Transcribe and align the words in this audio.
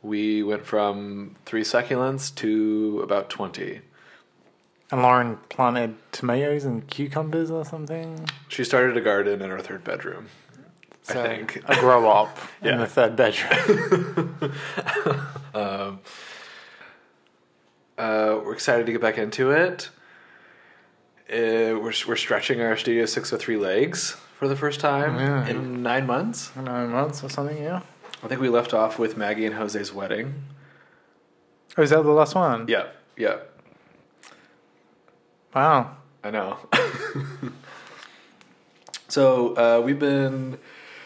We 0.01 0.43
went 0.43 0.65
from 0.65 1.35
three 1.45 1.63
succulents 1.63 2.33
to 2.35 3.01
about 3.03 3.29
twenty. 3.29 3.81
And 4.91 5.01
Lauren 5.03 5.37
planted 5.49 5.95
tomatoes 6.11 6.65
and 6.65 6.87
cucumbers 6.87 7.51
or 7.51 7.63
something. 7.63 8.27
She 8.47 8.63
started 8.63 8.97
a 8.97 9.01
garden 9.01 9.41
in 9.41 9.49
her 9.51 9.59
third 9.59 9.83
bedroom. 9.83 10.27
I 11.09 11.13
think. 11.13 11.61
A 11.67 11.75
grow 11.79 12.09
up 12.09 12.37
Yeah. 12.61 12.73
in 12.73 12.79
the 12.79 12.87
third 12.87 13.15
bedroom. 13.15 14.53
Uh, 17.97 18.39
we're 18.45 18.53
excited 18.53 18.85
to 18.85 18.91
get 18.93 19.01
back 19.01 19.17
into 19.17 19.51
it. 19.51 19.89
Uh, 21.29 21.75
we're 21.77 21.93
we're 22.07 22.15
stretching 22.15 22.61
our 22.61 22.77
Studio 22.77 23.05
Six 23.05 23.29
Hundred 23.29 23.41
Three 23.43 23.57
legs 23.57 24.15
for 24.37 24.47
the 24.47 24.55
first 24.55 24.79
time 24.79 25.15
Yeah. 25.17 25.47
in 25.47 25.83
nine 25.83 26.07
months. 26.07 26.51
Nine 26.55 26.89
months 26.91 27.23
or 27.23 27.29
something, 27.29 27.57
yeah. 27.61 27.81
I 28.23 28.27
think 28.27 28.41
we 28.41 28.49
left 28.49 28.73
off 28.73 28.99
with 28.99 29.17
Maggie 29.17 29.45
and 29.45 29.55
Jose's 29.55 29.93
wedding. 29.93 30.43
Oh, 31.77 31.83
is 31.83 31.91
that 31.91 32.03
the 32.03 32.11
last 32.11 32.35
one? 32.35 32.67
Yeah, 32.67 32.87
yeah, 33.15 33.37
Wow. 35.53 35.97
I 36.23 36.29
know. 36.29 36.57
so 39.07 39.55
uh, 39.55 39.81
we've 39.81 39.97
been 39.97 40.59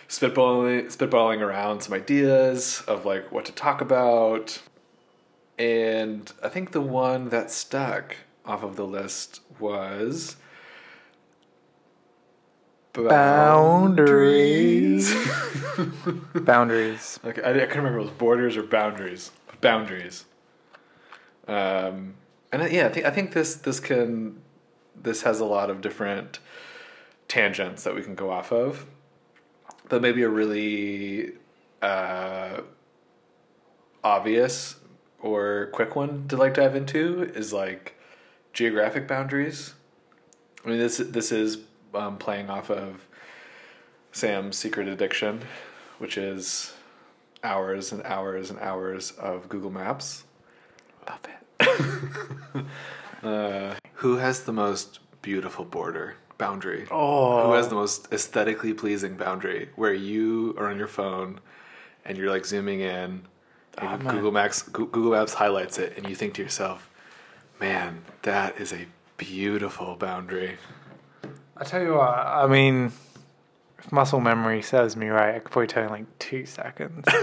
spitballing, 0.09 0.87
spitballing 0.87 1.39
around 1.39 1.81
some 1.81 1.93
ideas 1.93 2.83
of 2.87 3.05
like 3.05 3.31
what 3.31 3.45
to 3.45 3.53
talk 3.53 3.79
about, 3.79 4.61
and 5.57 6.31
I 6.43 6.49
think 6.49 6.71
the 6.71 6.81
one 6.81 7.29
that 7.29 7.51
stuck 7.51 8.17
off 8.45 8.63
of 8.63 8.75
the 8.75 8.85
list 8.85 9.39
was 9.59 10.35
Boundaries. 12.93 14.63
Boundaries. 16.35 17.19
Okay, 17.25 17.41
I, 17.41 17.49
I 17.49 17.53
couldn't 17.65 17.77
remember 17.77 17.99
if 17.99 18.05
it 18.05 18.09
was 18.09 18.17
borders 18.17 18.55
or 18.55 18.63
boundaries. 18.63 19.31
Boundaries. 19.61 20.25
Um, 21.47 22.13
and 22.51 22.61
I, 22.63 22.67
yeah, 22.67 22.85
I 22.85 22.89
think 22.89 23.05
I 23.05 23.09
think 23.09 23.33
this 23.33 23.55
this 23.55 23.79
can 23.79 24.41
this 24.95 25.23
has 25.23 25.39
a 25.39 25.45
lot 25.45 25.71
of 25.71 25.81
different 25.81 26.39
tangents 27.27 27.83
that 27.83 27.95
we 27.95 28.03
can 28.03 28.13
go 28.13 28.29
off 28.29 28.51
of. 28.51 28.85
But 29.89 30.01
maybe 30.01 30.21
a 30.21 30.29
really 30.29 31.33
uh, 31.81 32.61
obvious 34.03 34.75
or 35.19 35.69
quick 35.73 35.95
one 35.95 36.27
to 36.27 36.37
like 36.37 36.53
dive 36.53 36.75
into 36.75 37.23
is 37.23 37.51
like 37.51 37.97
geographic 38.53 39.07
boundaries. 39.07 39.73
I 40.63 40.69
mean, 40.69 40.77
this 40.77 40.97
this 40.97 41.31
is 41.31 41.57
um, 41.93 42.17
playing 42.17 42.49
off 42.49 42.69
of 42.69 43.05
Sam's 44.11 44.57
secret 44.57 44.87
addiction, 44.87 45.41
which 45.99 46.17
is 46.17 46.73
hours 47.43 47.91
and 47.91 48.01
hours 48.03 48.49
and 48.49 48.59
hours 48.59 49.11
of 49.11 49.49
Google 49.49 49.71
Maps. 49.71 50.23
Love 51.07 51.19
it. 51.25 52.65
Uh, 53.23 53.73
who 53.93 54.17
has 54.17 54.43
the 54.43 54.51
most 54.51 54.99
beautiful 55.21 55.63
border 55.63 56.15
boundary? 56.37 56.85
Oh. 56.91 57.47
Who 57.47 57.53
has 57.53 57.69
the 57.69 57.75
most 57.75 58.11
aesthetically 58.11 58.73
pleasing 58.73 59.15
boundary 59.15 59.69
where 59.77 59.93
you 59.93 60.53
are 60.57 60.67
on 60.69 60.77
your 60.77 60.89
phone 60.89 61.39
and 62.03 62.17
you're 62.17 62.29
like 62.29 62.45
zooming 62.45 62.81
in 62.81 63.25
and 63.77 64.07
Oh. 64.07 64.11
Google 64.11 64.33
Maps 64.33 64.61
Google 64.63 65.11
Maps 65.11 65.35
highlights 65.35 65.77
it 65.79 65.95
and 65.95 66.09
you 66.09 66.15
think 66.15 66.33
to 66.33 66.41
yourself, 66.43 66.89
"Man, 67.61 68.03
that 68.23 68.59
is 68.59 68.73
a 68.73 68.87
beautiful 69.15 69.95
boundary." 69.95 70.57
I 71.55 71.63
tell 71.63 71.81
you 71.81 71.93
what, 71.93 72.09
I 72.09 72.47
mean, 72.47 72.91
if 73.79 73.91
muscle 73.91 74.19
memory 74.19 74.61
serves 74.61 74.95
me 74.95 75.07
right, 75.07 75.35
I 75.35 75.39
could 75.39 75.51
probably 75.51 75.67
tell 75.67 75.83
you 75.83 75.87
in 75.87 75.93
like 75.93 76.19
two 76.19 76.45
seconds. 76.45 77.05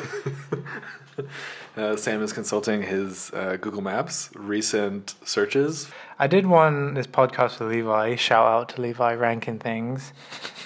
Uh, 1.76 1.96
Sam 1.96 2.22
is 2.22 2.32
consulting 2.32 2.82
his 2.82 3.30
uh, 3.32 3.56
Google 3.60 3.80
Maps 3.80 4.30
recent 4.34 5.14
searches. 5.24 5.88
I 6.18 6.26
did 6.26 6.46
one 6.46 6.94
this 6.94 7.06
podcast 7.06 7.60
with 7.60 7.70
Levi. 7.70 8.16
Shout 8.16 8.46
out 8.46 8.68
to 8.70 8.80
Levi 8.80 9.14
ranking 9.14 9.58
things. 9.58 10.12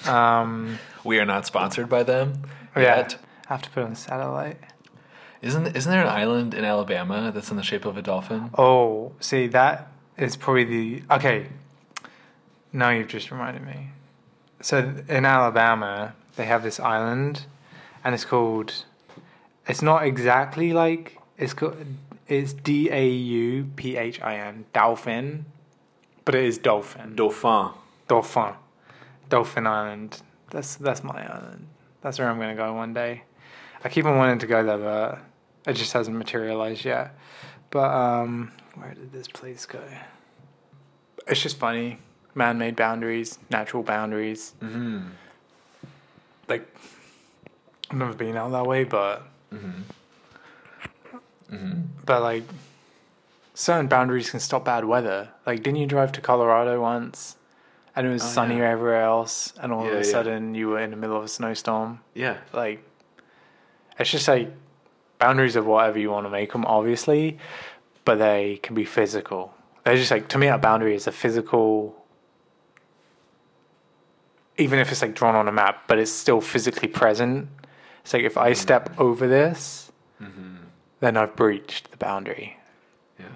Um, 0.06 0.78
We 1.04 1.19
are 1.19 1.26
not 1.26 1.44
sponsored 1.44 1.91
by 1.91 2.02
them 2.02 2.44
yeah, 2.75 2.82
yet. 2.82 3.19
I 3.48 3.52
have 3.52 3.62
to 3.62 3.70
put 3.70 3.84
on 3.84 3.94
satellite. 3.94 4.56
Isn't 5.42 5.76
isn't 5.76 5.92
there 5.92 6.00
an 6.00 6.08
island 6.08 6.54
in 6.54 6.64
Alabama 6.64 7.31
that's 7.31 7.50
in 7.50 7.58
the 7.58 7.62
shape 7.62 7.84
of 7.84 7.98
a 7.98 8.02
dolphin? 8.02 8.48
Oh, 8.56 9.12
see, 9.20 9.46
that 9.48 9.92
is 10.16 10.36
probably 10.36 10.64
the 10.64 11.02
okay. 11.10 11.48
Now 12.75 12.91
you've 12.91 13.07
just 13.07 13.31
reminded 13.31 13.65
me. 13.65 13.91
So 14.61 14.97
in 15.09 15.25
Alabama, 15.25 16.17
they 16.35 16.45
have 16.45 16.65
this 16.65 16.81
island, 16.81 17.47
and 18.03 18.15
it's 18.15 18.25
called. 18.25 18.85
It's 19.69 19.81
not 19.81 20.03
exactly 20.05 20.73
like 20.73 21.19
it's 21.39 21.55
called. 21.55 21.77
It's 22.27 22.53
D 22.53 22.91
A 22.91 23.07
U 23.09 23.71
P 23.77 23.97
H 23.97 24.21
I 24.21 24.37
N 24.39 24.65
dolphin, 24.73 25.47
but 26.25 26.35
it 26.35 26.45
is 26.45 26.59
dolphin. 26.59 27.15
Dauphin. 27.15 27.71
Dolphin, 28.09 28.55
Dolphin 29.29 29.67
Island. 29.69 30.21
That's 30.51 30.75
that's 30.75 31.05
my 31.05 31.23
island. 31.33 31.69
That's 32.03 32.19
where 32.19 32.29
I'm 32.29 32.41
gonna 32.41 32.56
go 32.56 32.75
one 32.75 32.93
day. 32.93 33.23
I 33.85 33.89
keep 33.89 34.05
on 34.05 34.17
wanting 34.17 34.41
to 34.41 34.47
go 34.49 34.65
there, 34.65 34.79
but 34.79 35.71
it 35.71 35.75
just 35.75 35.93
hasn't 35.93 36.17
materialized 36.17 36.85
yet. 36.85 37.15
But 37.71 37.91
um, 37.91 38.51
where 38.75 38.95
did 38.95 39.12
this 39.12 39.29
place 39.29 39.65
go? 39.65 39.81
It's 41.29 41.41
just 41.41 41.56
funny. 41.56 41.99
Man-made 42.34 42.77
boundaries, 42.77 43.39
natural 43.50 43.83
boundaries. 43.83 44.55
Mm-hmm. 44.62 45.03
Like 46.49 46.67
I've 47.91 47.97
never 47.97 48.12
been 48.15 48.37
out 48.37 48.50
that 48.53 48.67
way, 48.67 48.84
but 48.84 49.22
Mm-hmm. 49.53 49.83
but 52.05 52.23
like 52.23 52.43
certain 53.55 53.87
boundaries 53.87 54.31
can 54.31 54.41
stop 54.41 54.65
bad 54.65 54.84
weather. 54.84 55.28
Like, 55.47 55.62
didn't 55.62 55.78
you 55.78 55.87
drive 55.87 56.11
to 56.12 56.21
Colorado 56.21 56.81
once? 56.81 57.37
And 57.94 58.06
it 58.06 58.11
was 58.11 58.23
Oh, 58.23 58.27
sunny 58.27 58.59
yeah. 58.59 58.71
everywhere 58.71 59.03
else, 59.03 59.53
and 59.61 59.73
all 59.73 59.84
Yeah, 59.84 59.93
of 59.93 59.94
a 60.03 60.05
yeah. 60.05 60.11
sudden 60.11 60.55
you 60.56 60.69
were 60.71 60.81
in 60.81 60.91
the 60.91 60.97
middle 60.97 61.17
of 61.17 61.23
a 61.25 61.28
snowstorm. 61.28 62.00
Yeah. 62.15 62.39
Like, 62.53 62.83
it's 64.00 64.11
just 64.11 64.27
like 64.27 64.50
boundaries 65.21 65.55
of 65.55 65.65
whatever 65.67 66.00
you 66.00 66.11
want 66.11 66.27
to 66.27 66.31
make 66.31 66.50
them, 66.53 66.64
obviously, 66.67 67.38
but 68.05 68.17
they 68.19 68.58
can 68.64 68.75
be 68.75 68.85
physical. 68.85 69.55
They're 69.85 69.94
just 69.97 70.11
like 70.11 70.26
to 70.29 70.38
me, 70.38 70.49
a 70.49 70.58
boundary 70.58 70.97
is 70.97 71.06
a 71.06 71.12
physical. 71.12 71.94
Even 74.56 74.79
if 74.79 74.93
it's 74.93 75.03
like 75.03 75.15
drawn 75.15 75.35
on 75.35 75.49
a 75.49 75.53
map, 75.53 75.85
but 75.89 75.99
it's 75.99 76.12
still 76.12 76.41
physically 76.41 76.89
present. 76.89 77.49
It's 78.03 78.12
like 78.12 78.23
if 78.23 78.37
I 78.37 78.53
step 78.53 78.99
over 78.99 79.27
this, 79.27 79.91
Mm-hmm. 80.23 80.56
then 81.01 81.17
I've 81.17 81.35
breached 81.37 81.91
the 81.91 81.97
boundary. 81.97 82.56
Yeah. 83.19 83.27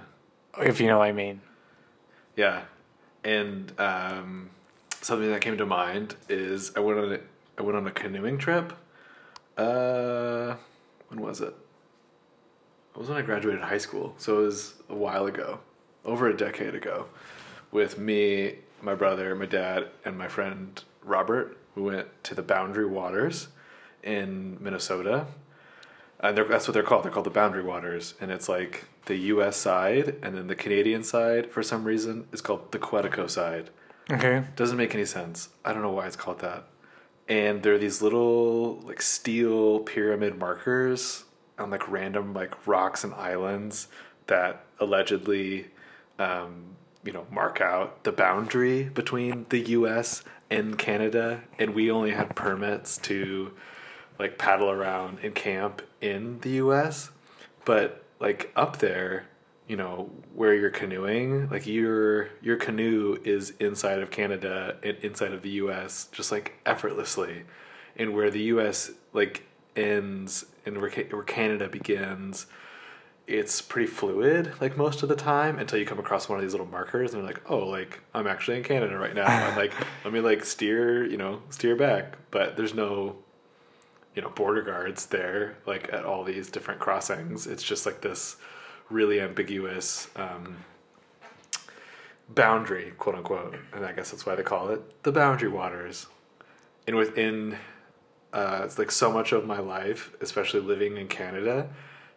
If 0.62 0.80
you 0.80 0.86
know 0.86 0.98
what 0.98 1.08
I 1.08 1.12
mean. 1.12 1.40
Yeah. 2.36 2.62
And 3.24 3.72
um, 3.80 4.50
something 5.02 5.28
that 5.30 5.40
came 5.40 5.58
to 5.58 5.66
mind 5.66 6.14
is 6.28 6.72
I 6.76 6.80
went 6.80 6.98
on 7.00 7.12
a, 7.14 7.18
I 7.58 7.62
went 7.62 7.76
on 7.76 7.86
a 7.86 7.90
canoeing 7.90 8.38
trip. 8.38 8.72
Uh, 9.56 10.54
when 11.08 11.20
was 11.20 11.40
it? 11.40 11.54
It 12.94 12.98
was 12.98 13.08
when 13.08 13.18
I 13.18 13.22
graduated 13.22 13.60
high 13.62 13.78
school, 13.78 14.14
so 14.18 14.38
it 14.40 14.42
was 14.46 14.74
a 14.88 14.94
while 14.94 15.26
ago, 15.26 15.60
over 16.04 16.28
a 16.28 16.36
decade 16.36 16.74
ago, 16.74 17.06
with 17.72 17.98
me, 17.98 18.54
my 18.82 18.94
brother, 18.94 19.34
my 19.34 19.46
dad, 19.46 19.88
and 20.04 20.16
my 20.16 20.28
friend 20.28 20.82
Robert. 21.08 21.56
We 21.74 21.82
went 21.82 22.08
to 22.24 22.34
the 22.34 22.42
Boundary 22.42 22.86
Waters 22.86 23.48
in 24.02 24.58
Minnesota, 24.60 25.26
and 26.20 26.36
they're, 26.36 26.44
that's 26.44 26.66
what 26.66 26.74
they're 26.74 26.82
called. 26.82 27.04
They're 27.04 27.12
called 27.12 27.26
the 27.26 27.30
boundary 27.30 27.62
waters, 27.62 28.14
and 28.20 28.30
it's 28.30 28.48
like 28.48 28.84
the 29.06 29.16
U.S. 29.16 29.56
side, 29.56 30.16
and 30.22 30.36
then 30.36 30.46
the 30.46 30.54
Canadian 30.54 31.02
side, 31.02 31.50
for 31.50 31.62
some 31.62 31.84
reason, 31.84 32.26
is 32.32 32.40
called 32.40 32.72
the 32.72 32.78
Quetico 32.78 33.28
side. 33.28 33.70
Okay. 34.10 34.42
Doesn't 34.56 34.76
make 34.76 34.94
any 34.94 35.04
sense. 35.04 35.50
I 35.64 35.72
don't 35.72 35.82
know 35.82 35.90
why 35.90 36.06
it's 36.06 36.16
called 36.16 36.40
that. 36.40 36.64
And 37.28 37.62
there 37.62 37.74
are 37.74 37.78
these 37.78 38.00
little 38.00 38.80
like 38.80 39.02
steel 39.02 39.80
pyramid 39.80 40.38
markers 40.38 41.24
on 41.58 41.70
like 41.70 41.86
random 41.88 42.32
like 42.32 42.66
rocks 42.66 43.04
and 43.04 43.12
islands 43.12 43.88
that 44.28 44.64
allegedly, 44.80 45.66
um, 46.18 46.76
you 47.04 47.12
know, 47.12 47.26
mark 47.30 47.60
out 47.60 48.04
the 48.04 48.12
boundary 48.12 48.84
between 48.84 49.46
the 49.48 49.60
U.S. 49.60 50.24
and 50.50 50.78
Canada. 50.78 51.42
And 51.58 51.74
we 51.74 51.90
only 51.90 52.10
had 52.10 52.34
permits 52.34 52.98
to 52.98 53.52
like 54.18 54.38
paddle 54.38 54.70
around 54.70 55.18
and 55.22 55.34
camp 55.34 55.82
in 56.00 56.40
the 56.40 56.50
U.S. 56.50 57.10
But 57.64 58.04
like 58.20 58.52
up 58.56 58.78
there, 58.78 59.26
you 59.68 59.76
know, 59.76 60.10
where 60.34 60.54
you're 60.54 60.70
canoeing, 60.70 61.48
like 61.50 61.66
your 61.66 62.30
your 62.40 62.56
canoe 62.56 63.18
is 63.24 63.52
inside 63.60 64.00
of 64.00 64.10
Canada 64.10 64.76
and 64.82 64.96
inside 64.98 65.32
of 65.32 65.42
the 65.42 65.50
U.S. 65.50 66.08
just 66.10 66.32
like 66.32 66.54
effortlessly, 66.64 67.44
and 67.96 68.14
where 68.14 68.30
the 68.30 68.42
U.S. 68.44 68.90
like 69.12 69.44
ends 69.76 70.46
and 70.64 70.80
where, 70.80 70.90
where 70.90 71.22
Canada 71.22 71.68
begins, 71.68 72.46
it's 73.28 73.60
pretty 73.60 73.86
fluid 73.86 74.54
like 74.58 74.78
most 74.78 75.02
of 75.02 75.10
the 75.10 75.14
time 75.14 75.58
until 75.58 75.78
you 75.78 75.84
come 75.84 75.98
across 75.98 76.30
one 76.30 76.38
of 76.38 76.42
these 76.42 76.52
little 76.52 76.66
markers 76.66 77.12
and 77.12 77.22
you're 77.22 77.30
like, 77.30 77.42
oh, 77.48 77.58
like 77.58 78.00
I'm 78.14 78.26
actually 78.26 78.56
in 78.56 78.64
Canada 78.64 78.96
right 78.96 79.14
now. 79.14 79.26
I'm 79.26 79.56
like, 79.56 79.74
let 80.04 80.14
me 80.14 80.20
like 80.20 80.44
steer, 80.44 81.04
you 81.04 81.18
know, 81.18 81.42
steer 81.50 81.76
back, 81.76 82.16
but 82.30 82.56
there's 82.56 82.74
no 82.74 83.16
you 84.14 84.22
know 84.22 84.30
border 84.30 84.62
guards 84.62 85.06
there 85.06 85.58
like 85.66 85.92
at 85.92 86.04
all 86.06 86.24
these 86.24 86.50
different 86.50 86.80
crossings. 86.80 87.46
It's 87.46 87.62
just 87.62 87.84
like 87.84 88.00
this 88.00 88.36
really 88.88 89.20
ambiguous 89.20 90.08
um, 90.16 90.56
boundary 92.30 92.94
quote 92.98 93.14
unquote 93.16 93.56
and 93.74 93.84
i 93.84 93.92
guess 93.92 94.10
that's 94.10 94.24
why 94.24 94.34
they 94.34 94.42
call 94.42 94.70
it 94.70 95.02
the 95.02 95.12
boundary 95.12 95.50
waters. 95.50 96.06
And 96.86 96.96
within 96.96 97.58
uh, 98.32 98.62
it's 98.64 98.78
like 98.78 98.90
so 98.90 99.12
much 99.12 99.32
of 99.32 99.44
my 99.44 99.58
life 99.58 100.12
especially 100.22 100.60
living 100.60 100.96
in 100.96 101.08
canada 101.08 101.68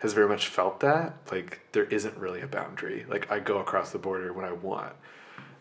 has 0.01 0.13
very 0.13 0.27
much 0.27 0.47
felt 0.47 0.79
that 0.81 1.15
like 1.31 1.61
there 1.71 1.85
isn't 1.85 2.17
really 2.17 2.41
a 2.41 2.47
boundary 2.47 3.05
like 3.09 3.31
i 3.31 3.39
go 3.39 3.59
across 3.59 3.91
the 3.91 3.97
border 3.97 4.33
when 4.33 4.45
i 4.45 4.51
want 4.51 4.93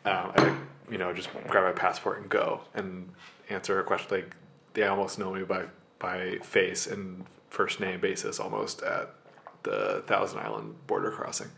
um, 0.05 0.33
I, 0.35 0.57
you 0.91 0.99
know, 0.99 1.13
just 1.13 1.29
grab 1.49 1.65
my 1.65 1.73
passport 1.73 2.21
and 2.21 2.29
go 2.29 2.63
and 2.75 3.11
answer 3.49 3.79
a 3.81 3.85
question. 3.85 4.09
Like 4.11 4.37
they 4.75 4.85
almost 4.85 5.19
know 5.19 5.33
me 5.33 5.45
by 5.45 5.65
by 5.99 6.39
face 6.43 6.87
and 6.87 7.27
first 7.51 7.81
name 7.81 8.01
basis 8.01 8.41
almost 8.41 8.83
at 8.83 9.15
the 9.63 10.03
Thousand 10.07 10.41
Island 10.41 10.87
border 10.87 11.11
crossing. 11.11 11.49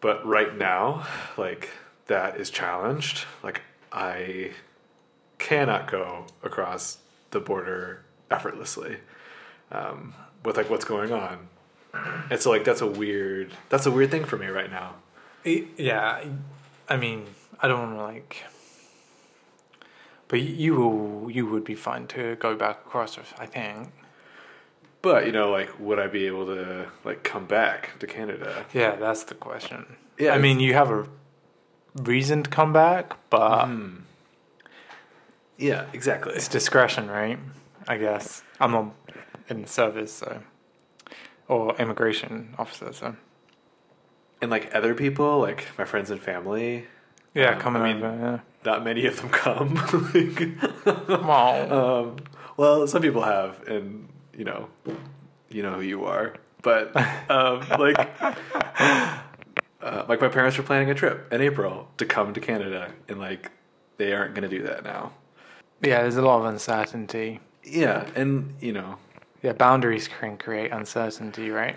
But 0.00 0.24
right 0.26 0.56
now, 0.56 1.06
like 1.36 1.70
that 2.06 2.36
is 2.36 2.50
challenged. 2.50 3.26
Like 3.42 3.62
I 3.92 4.52
cannot 5.38 5.90
go 5.90 6.26
across 6.42 6.98
the 7.32 7.40
border 7.40 8.04
effortlessly 8.30 8.98
um, 9.74 10.14
with 10.44 10.56
like 10.56 10.70
what's 10.70 10.84
going 10.84 11.12
on. 11.12 11.48
And 12.30 12.40
so 12.40 12.50
like 12.50 12.64
that's 12.64 12.80
a 12.80 12.86
weird 12.86 13.52
that's 13.68 13.86
a 13.86 13.90
weird 13.90 14.10
thing 14.10 14.24
for 14.24 14.36
me 14.36 14.46
right 14.46 14.70
now. 14.70 14.96
Yeah, 15.44 16.24
I 16.88 16.96
mean, 16.96 17.26
I 17.60 17.68
don't 17.68 17.80
want 17.80 17.96
to 17.98 18.02
like. 18.02 18.44
But 20.26 20.40
you 20.40 20.74
will, 20.74 21.30
you 21.30 21.46
would 21.46 21.64
be 21.64 21.74
fine 21.74 22.06
to 22.08 22.36
go 22.36 22.56
back 22.56 22.78
across. 22.86 23.18
I 23.38 23.46
think. 23.46 23.92
But 25.02 25.26
you 25.26 25.32
know, 25.32 25.50
like, 25.50 25.78
would 25.78 25.98
I 25.98 26.06
be 26.08 26.26
able 26.26 26.46
to 26.46 26.88
like 27.04 27.22
come 27.22 27.44
back 27.46 27.98
to 28.00 28.06
Canada? 28.06 28.64
Yeah, 28.72 28.96
that's 28.96 29.24
the 29.24 29.34
question. 29.34 29.96
Yeah, 30.18 30.32
I 30.34 30.38
mean, 30.38 30.60
you 30.60 30.72
have 30.74 30.90
a 30.90 31.06
reason 32.02 32.42
to 32.42 32.50
come 32.50 32.72
back, 32.72 33.16
but 33.30 33.66
Hmm. 33.66 33.96
Yeah, 35.58 35.84
exactly. 35.92 36.34
it's 36.34 36.48
discretion, 36.48 37.08
right? 37.08 37.38
I 37.86 37.98
guess 37.98 38.42
I'm 38.58 38.72
not 38.72 38.86
in 39.48 39.62
the 39.62 39.68
service, 39.68 40.12
so 40.12 40.40
or 41.48 41.74
immigration 41.76 42.54
officer, 42.58 42.92
so 42.92 43.16
And 44.40 44.50
like 44.50 44.74
other 44.74 44.94
people, 44.94 45.40
like 45.40 45.66
my 45.78 45.84
friends 45.84 46.10
and 46.10 46.20
family, 46.20 46.86
yeah, 47.34 47.50
Um, 47.54 47.60
coming 47.60 47.82
I 47.82 47.92
mean- 47.94 48.02
over. 48.04 48.42
not 48.64 48.82
many 48.84 49.06
of 49.06 49.16
them 49.20 49.28
come. 49.30 49.74
Like, 50.86 51.70
um, 51.70 52.16
well, 52.56 52.86
some 52.86 53.02
people 53.02 53.22
have, 53.22 53.66
and 53.68 54.08
you 54.36 54.44
know, 54.44 54.68
you 55.50 55.62
know 55.62 55.74
who 55.74 55.80
you 55.82 56.04
are. 56.06 56.34
But 56.62 56.96
um, 57.30 57.60
like, 57.78 57.98
uh, 59.82 60.04
like 60.08 60.20
my 60.20 60.28
parents 60.28 60.56
were 60.56 60.64
planning 60.64 60.90
a 60.90 60.94
trip 60.94 61.30
in 61.32 61.40
April 61.40 61.88
to 61.98 62.06
come 62.06 62.32
to 62.34 62.40
Canada, 62.40 62.92
and 63.08 63.18
like 63.18 63.50
they 63.98 64.12
aren't 64.12 64.34
going 64.34 64.48
to 64.48 64.56
do 64.56 64.62
that 64.64 64.82
now. 64.84 65.12
yeah, 65.82 66.02
there's 66.02 66.16
a 66.16 66.22
lot 66.22 66.40
of 66.40 66.46
uncertainty. 66.46 67.40
Yeah, 67.62 68.08
and 68.14 68.54
you 68.60 68.72
know, 68.72 68.96
Yeah, 69.44 69.52
boundaries 69.52 70.08
can 70.08 70.38
create 70.38 70.72
uncertainty, 70.72 71.50
right? 71.50 71.76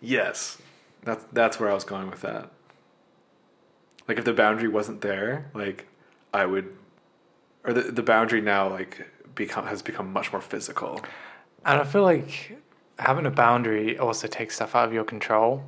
Yes, 0.00 0.58
that's 1.04 1.24
that's 1.32 1.60
where 1.60 1.70
I 1.70 1.74
was 1.74 1.84
going 1.84 2.10
with 2.10 2.22
that. 2.22 2.50
Like 4.08 4.18
if 4.18 4.24
the 4.24 4.32
boundary 4.32 4.66
wasn't 4.66 5.00
there, 5.00 5.52
like 5.54 5.86
I 6.32 6.44
would, 6.44 6.74
or 7.64 7.72
the 7.72 7.82
the 7.82 8.02
boundary 8.02 8.40
now 8.40 8.68
like 8.68 9.06
become 9.36 9.66
has 9.68 9.80
become 9.80 10.12
much 10.12 10.32
more 10.32 10.40
physical. 10.40 11.00
And 11.64 11.80
I 11.80 11.84
feel 11.84 12.02
like 12.02 12.58
having 12.98 13.24
a 13.24 13.30
boundary 13.30 13.96
also 13.96 14.26
takes 14.26 14.56
stuff 14.56 14.74
out 14.74 14.88
of 14.88 14.92
your 14.92 15.04
control. 15.04 15.62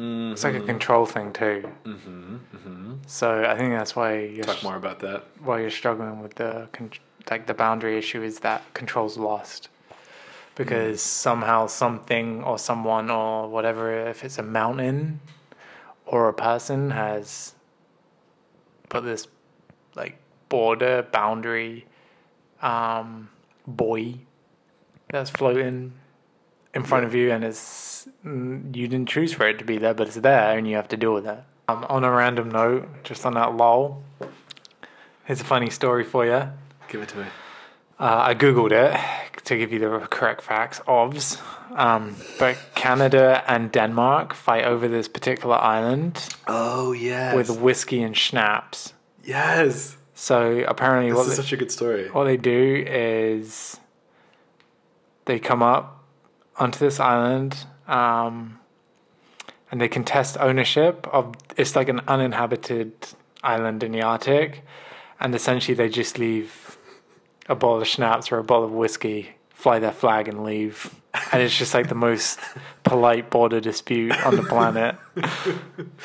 It's 0.00 0.44
like 0.44 0.54
a 0.54 0.60
control 0.60 1.04
thing 1.06 1.32
too. 1.34 1.70
Mm-hmm. 1.84 2.36
Mm-hmm. 2.54 2.92
So 3.08 3.44
I 3.44 3.58
think 3.58 3.74
that's 3.74 3.94
why 3.94 4.20
you're 4.20 4.44
Talk 4.44 4.62
more 4.62 4.76
about 4.76 5.00
that. 5.00 5.26
why 5.42 5.60
you're 5.60 5.70
struggling 5.70 6.22
with 6.22 6.36
the 6.36 6.68
con- 6.72 6.92
like 7.30 7.46
the 7.46 7.54
boundary 7.54 7.98
issue 7.98 8.22
is 8.22 8.40
that 8.40 8.62
control's 8.74 9.16
lost. 9.16 9.68
Because 10.54 11.00
somehow 11.00 11.68
something 11.68 12.42
or 12.42 12.58
someone 12.58 13.10
or 13.10 13.48
whatever 13.48 14.08
if 14.08 14.24
it's 14.24 14.38
a 14.38 14.42
mountain 14.42 15.20
or 16.04 16.28
a 16.28 16.34
person 16.34 16.90
has 16.90 17.54
put 18.88 19.04
this 19.04 19.28
like 19.94 20.18
border 20.48 21.02
boundary 21.12 21.86
um 22.60 23.28
buoy 23.68 24.26
that's 25.12 25.30
floating 25.30 25.92
in 26.74 26.82
front 26.82 27.04
of 27.04 27.14
you 27.14 27.30
and 27.30 27.44
it's 27.44 28.08
mm, 28.24 28.74
you 28.74 28.88
didn't 28.88 29.08
choose 29.08 29.32
for 29.32 29.46
it 29.46 29.58
to 29.58 29.64
be 29.64 29.78
there 29.78 29.94
but 29.94 30.08
it's 30.08 30.16
there 30.16 30.58
and 30.58 30.66
you 30.66 30.74
have 30.74 30.88
to 30.88 30.96
deal 30.96 31.14
with 31.14 31.26
it. 31.26 31.38
Um, 31.68 31.86
on 31.88 32.02
a 32.02 32.10
random 32.10 32.50
note 32.50 32.88
just 33.04 33.24
on 33.24 33.34
that 33.34 33.54
lol 33.54 34.02
here's 35.24 35.40
a 35.40 35.44
funny 35.44 35.70
story 35.70 36.02
for 36.02 36.24
you 36.26 36.50
Give 36.88 37.02
it 37.02 37.08
to 37.10 37.16
me. 37.18 37.24
uh, 38.00 38.18
I 38.30 38.34
googled 38.34 38.72
it 38.72 38.98
to 39.44 39.56
give 39.56 39.72
you 39.72 39.78
the 39.78 40.06
correct 40.10 40.42
facts. 40.42 40.80
Ovs, 40.86 41.38
um, 41.76 42.16
but 42.38 42.56
Canada 42.74 43.42
and 43.46 43.70
Denmark 43.72 44.34
fight 44.34 44.64
over 44.64 44.88
this 44.88 45.08
particular 45.08 45.56
island 45.56 46.34
Oh 46.46 46.92
yes. 46.92 47.34
with 47.34 47.50
whiskey 47.60 48.02
and 48.02 48.16
schnapps. 48.16 48.92
yes. 49.24 49.96
So 50.14 50.64
apparently, 50.66 51.10
This 51.10 51.16
what 51.18 51.26
is 51.28 51.36
they, 51.36 51.42
such 51.42 51.52
a 51.52 51.56
good 51.56 51.70
story. 51.70 52.08
what 52.10 52.24
they 52.24 52.36
do 52.36 52.84
is 52.88 53.78
they 55.26 55.38
come 55.38 55.62
up 55.62 56.02
onto 56.56 56.78
this 56.80 56.98
island 56.98 57.66
um, 57.86 58.58
and 59.70 59.80
they 59.80 59.88
contest 59.88 60.36
ownership 60.40 61.06
of. 61.12 61.36
It's 61.56 61.76
like 61.76 61.88
an 61.88 62.00
uninhabited 62.08 62.92
island 63.44 63.82
in 63.84 63.92
the 63.92 64.02
Arctic, 64.02 64.64
and 65.20 65.34
essentially 65.34 65.74
they 65.76 65.88
just 65.88 66.18
leave 66.18 66.77
a 67.48 67.54
bottle 67.54 67.80
of 67.80 67.88
schnapps 67.88 68.30
or 68.30 68.38
a 68.38 68.44
bottle 68.44 68.64
of 68.64 68.72
whiskey, 68.72 69.30
fly 69.54 69.78
their 69.78 69.92
flag, 69.92 70.28
and 70.28 70.44
leave. 70.44 70.94
And 71.32 71.42
it's 71.42 71.56
just 71.56 71.74
like 71.74 71.88
the 71.88 71.94
most 71.94 72.38
polite 72.84 73.30
border 73.30 73.60
dispute 73.60 74.12
on 74.24 74.36
the 74.36 74.42
planet. 74.42 74.96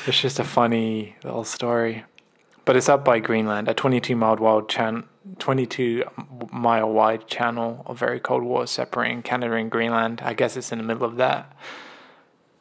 It's 0.06 0.20
just 0.20 0.38
a 0.38 0.44
funny 0.44 1.16
little 1.22 1.44
story. 1.44 2.04
But 2.64 2.76
it's 2.76 2.88
up 2.88 3.04
by 3.04 3.18
Greenland, 3.18 3.68
a 3.68 3.74
22 3.74 4.16
mile 4.16 4.36
wide 4.36 4.68
chan- 4.68 5.04
22 5.38 6.04
mile 6.50 6.90
wide 6.90 7.26
channel 7.26 7.82
of 7.86 7.98
very 7.98 8.18
cold 8.20 8.42
water 8.42 8.66
separating 8.66 9.22
Canada 9.22 9.54
and 9.54 9.70
Greenland. 9.70 10.22
I 10.24 10.32
guess 10.32 10.56
it's 10.56 10.72
in 10.72 10.78
the 10.78 10.84
middle 10.84 11.04
of 11.04 11.16
that. 11.16 11.54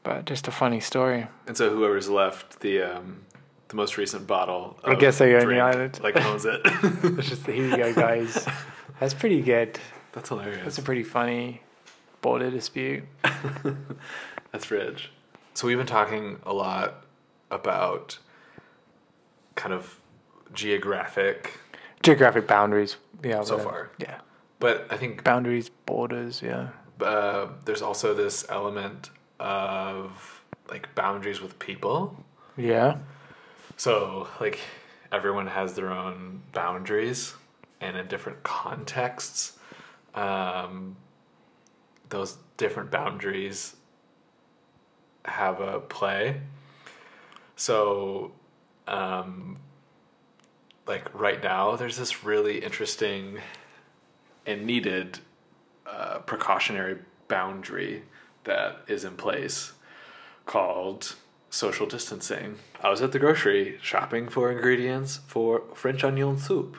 But 0.03 0.25
just 0.25 0.47
a 0.49 0.51
funny 0.51 0.81
story. 0.81 1.27
And 1.47 1.55
so 1.55 1.69
whoever's 1.69 2.09
left 2.09 2.59
the 2.59 2.81
um, 2.81 3.21
the 3.69 3.75
most 3.75 3.97
recent 3.97 4.27
bottle. 4.27 4.77
I 4.83 4.95
guess 4.95 5.17
they 5.17 5.33
own 5.35 5.47
the 5.47 5.59
island. 5.59 5.99
Like 6.03 6.17
owns 6.17 6.45
it. 6.45 6.61
It's 7.17 7.29
just 7.29 7.45
here 7.45 7.55
you 7.69 7.77
go, 7.77 7.93
guys. 7.93 8.45
That's 8.99 9.13
pretty 9.13 9.41
good. 9.41 9.79
That's 10.13 10.29
hilarious. 10.29 10.63
That's 10.63 10.77
a 10.77 10.81
pretty 10.83 11.03
funny 11.03 11.61
border 12.21 12.49
dispute. 12.51 13.03
That's 14.51 14.69
rich. 14.71 15.11
So 15.53 15.67
we've 15.67 15.77
been 15.77 15.87
talking 15.87 16.39
a 16.45 16.53
lot 16.53 17.05
about 17.51 18.17
kind 19.55 19.73
of 19.73 19.99
geographic 20.53 21.59
Geographic 22.01 22.47
boundaries. 22.47 22.97
Yeah. 23.23 23.41
so 23.43 23.55
whatever. 23.55 23.69
far. 23.69 23.91
Yeah. 23.97 24.19
but 24.59 24.87
I 24.89 24.97
think 24.97 25.23
Boundaries, 25.23 25.69
borders, 25.69 26.41
yeah. 26.41 26.69
uh, 27.01 27.47
there's 27.65 27.81
also 27.81 28.13
this 28.13 28.45
element 28.49 29.09
of 29.39 30.43
like 30.69 30.93
boundaries 30.95 31.41
with 31.41 31.57
people. 31.59 32.15
Yeah. 32.57 32.97
So 33.77 34.27
like 34.41 34.59
everyone 35.11 35.47
has 35.47 35.73
their 35.75 35.91
own 35.91 36.41
boundaries, 36.51 37.33
and 37.83 37.97
in 37.97 38.07
different 38.07 38.41
contexts, 38.43 39.59
um, 40.15 40.95
those 42.09 42.37
different 42.57 42.89
boundaries 42.89 43.75
have 45.25 45.59
a 45.59 45.79
play. 45.79 46.41
So, 47.55 48.31
um, 48.87 49.57
like 50.87 51.13
right 51.13 51.41
now, 51.41 51.75
there's 51.75 51.97
this 51.97 52.23
really 52.23 52.59
interesting 52.63 53.39
and 54.45 54.65
needed 54.65 55.19
uh, 55.85 56.19
precautionary 56.19 56.97
boundary 57.27 58.03
that 58.43 58.77
is 58.87 59.03
in 59.05 59.15
place 59.15 59.73
called 60.45 61.15
social 61.49 61.85
distancing. 61.85 62.57
I 62.81 62.89
was 62.89 63.01
at 63.01 63.11
the 63.11 63.19
grocery 63.19 63.77
shopping 63.81 64.27
for 64.27 64.51
ingredients 64.51 65.21
for 65.27 65.63
French 65.73 66.03
onion 66.03 66.37
soup. 66.37 66.77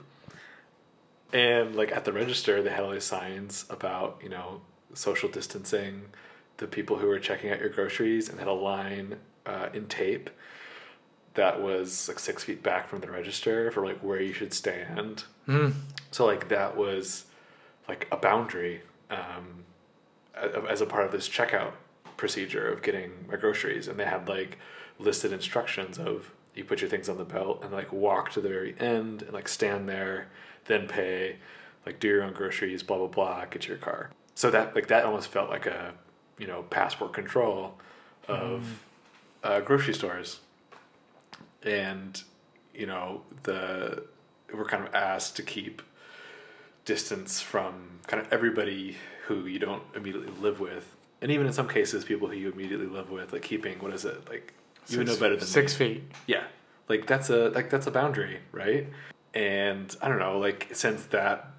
And 1.35 1.75
like 1.75 1.91
at 1.91 2.05
the 2.05 2.13
register, 2.13 2.63
they 2.63 2.71
had 2.71 2.85
all 2.85 2.93
these 2.93 3.05
signs 3.05 3.67
about, 3.69 4.21
you 4.23 4.29
know, 4.29 4.63
social 4.95 5.29
distancing, 5.29 6.03
the 6.59 6.69
people 6.69 6.97
who 6.97 7.09
were 7.09 7.19
checking 7.19 7.51
out 7.51 7.59
your 7.59 7.71
groceries, 7.71 8.29
and 8.29 8.39
had 8.39 8.49
a 8.49 8.53
line 8.53 9.17
uh, 9.45 9.69
in 9.75 9.87
tape 9.87 10.31
that 11.35 11.61
was 11.61 12.07
like 12.07 12.21
six 12.21 12.45
feet 12.45 12.63
back 12.63 12.89
from 12.89 13.01
the 13.01 13.11
register 13.11 13.71
for 13.73 13.85
like 13.85 13.99
where 13.99 14.21
you 14.21 14.33
should 14.33 14.55
stand. 14.55 15.25
Mm. 15.49 15.75
So 16.13 16.25
like 16.25 16.49
that 16.49 16.77
was 16.77 17.25
like 17.89 18.07
a 18.13 18.17
boundary 18.17 18.83
um, 19.11 19.65
as 20.69 20.81
a 20.81 20.87
part 20.87 21.05
of 21.05 21.11
this 21.11 21.29
checkout 21.29 21.73
procedure 22.17 22.69
of 22.73 22.83
getting 22.83 23.11
my 23.29 23.37
groceries, 23.37 23.89
and 23.89 23.99
they 23.99 24.05
had 24.05 24.29
like 24.29 24.59
listed 25.01 25.33
instructions 25.33 25.99
of 25.99 26.31
you 26.55 26.63
put 26.63 26.81
your 26.81 26.89
things 26.89 27.09
on 27.09 27.19
the 27.19 27.25
belt 27.25 27.61
and 27.65 27.73
like 27.73 27.93
walk 27.93 28.31
to 28.31 28.41
the 28.41 28.49
very 28.49 28.77
end 28.79 29.23
and 29.23 29.33
like 29.33 29.49
stand 29.49 29.89
there, 29.89 30.29
then 30.67 30.87
pay, 30.89 31.37
like 31.87 32.01
do 32.01 32.09
your 32.09 32.23
own 32.23 32.33
groceries, 32.33 32.83
blah 32.83 32.99
blah 32.99 33.07
blah, 33.07 33.45
get 33.47 33.69
your 33.69 33.77
car. 33.77 34.11
So 34.35 34.51
that 34.51 34.75
like 34.75 34.89
that 34.89 35.05
almost 35.05 35.29
felt 35.29 35.51
like 35.51 35.67
a 35.67 35.95
you 36.39 36.47
know 36.47 36.63
passport 36.63 37.13
control 37.13 37.75
of 38.29 38.83
uh, 39.43 39.61
grocery 39.61 39.95
stores, 39.95 40.41
and 41.63 42.23
you 42.75 42.87
know 42.87 43.23
the 43.45 44.05
we're 44.53 44.65
kind 44.65 44.87
of 44.87 44.95
asked 44.95 45.37
to 45.37 45.43
keep 45.43 45.83
distance 46.85 47.41
from 47.41 48.01
kind 48.07 48.25
of 48.25 48.33
everybody 48.33 48.97
who 49.27 49.47
you 49.47 49.59
don't 49.59 49.83
immediately 49.95 50.31
live 50.41 50.61
with, 50.61 50.95
and 51.23 51.31
even 51.31 51.47
in 51.47 51.53
some 51.53 51.69
cases, 51.69 52.05
people 52.05 52.29
who 52.29 52.35
you 52.35 52.51
immediately 52.51 52.87
live 52.87 53.11
with, 53.11 53.33
like 53.33 53.43
keeping 53.43 53.79
what 53.79 53.93
is 53.93 54.05
it 54.05 54.29
like 54.29 54.53
you 54.89 55.03
know 55.05 55.17
better 55.17 55.37
than 55.37 55.47
six 55.47 55.79
me. 55.79 55.95
feet. 55.95 56.03
Yeah, 56.27 56.45
like 56.89 57.07
that's 57.07 57.31
a 57.31 57.51
like 57.51 57.71
that's 57.71 57.87
a 57.87 57.91
boundary, 57.91 58.41
right? 58.53 58.89
And 59.35 59.95
I 60.01 60.09
don't 60.09 60.19
know, 60.21 60.39
like 60.39 60.69
since 60.73 61.05
that 61.07 61.51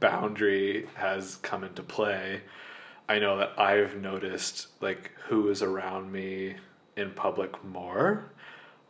boundary 0.00 0.88
has 0.94 1.36
come 1.36 1.62
into 1.64 1.82
play, 1.82 2.40
I 3.08 3.18
know 3.18 3.36
that 3.38 3.58
I've 3.58 3.96
noticed 3.96 4.68
like 4.80 5.12
who 5.28 5.48
is 5.50 5.62
around 5.62 6.10
me 6.10 6.56
in 6.96 7.10
public 7.10 7.62
more, 7.64 8.24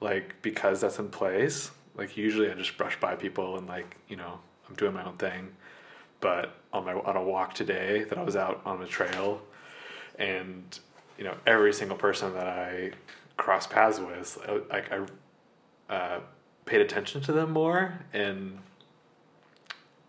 like 0.00 0.40
because 0.42 0.80
that's 0.80 0.98
in 0.98 1.08
place. 1.08 1.70
Like 1.96 2.16
usually 2.16 2.50
I 2.50 2.54
just 2.54 2.78
brush 2.78 2.98
by 3.00 3.16
people 3.16 3.58
and 3.58 3.66
like 3.66 3.96
you 4.08 4.16
know 4.16 4.38
I'm 4.68 4.74
doing 4.76 4.94
my 4.94 5.04
own 5.04 5.16
thing, 5.16 5.50
but 6.20 6.54
on 6.72 6.84
my 6.84 6.94
on 6.94 7.16
a 7.16 7.22
walk 7.22 7.54
today 7.54 8.04
that 8.04 8.16
I 8.16 8.22
was 8.22 8.36
out 8.36 8.60
on 8.64 8.80
a 8.82 8.86
trail, 8.86 9.42
and 10.18 10.78
you 11.18 11.24
know 11.24 11.34
every 11.46 11.72
single 11.72 11.96
person 11.96 12.32
that 12.34 12.46
I 12.46 12.92
cross 13.36 13.66
paths 13.66 13.98
with, 13.98 14.38
I- 14.48 14.72
like 14.72 14.92
I 14.92 15.92
uh, 15.92 16.20
paid 16.66 16.80
attention 16.80 17.20
to 17.22 17.32
them 17.32 17.50
more, 17.50 18.00
and 18.12 18.58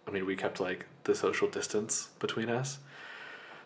I 0.08 0.12
mean 0.12 0.26
we 0.26 0.36
kept 0.36 0.60
like 0.60 0.86
the 1.04 1.16
social 1.16 1.48
distance 1.50 2.10
between 2.20 2.50
us. 2.50 2.80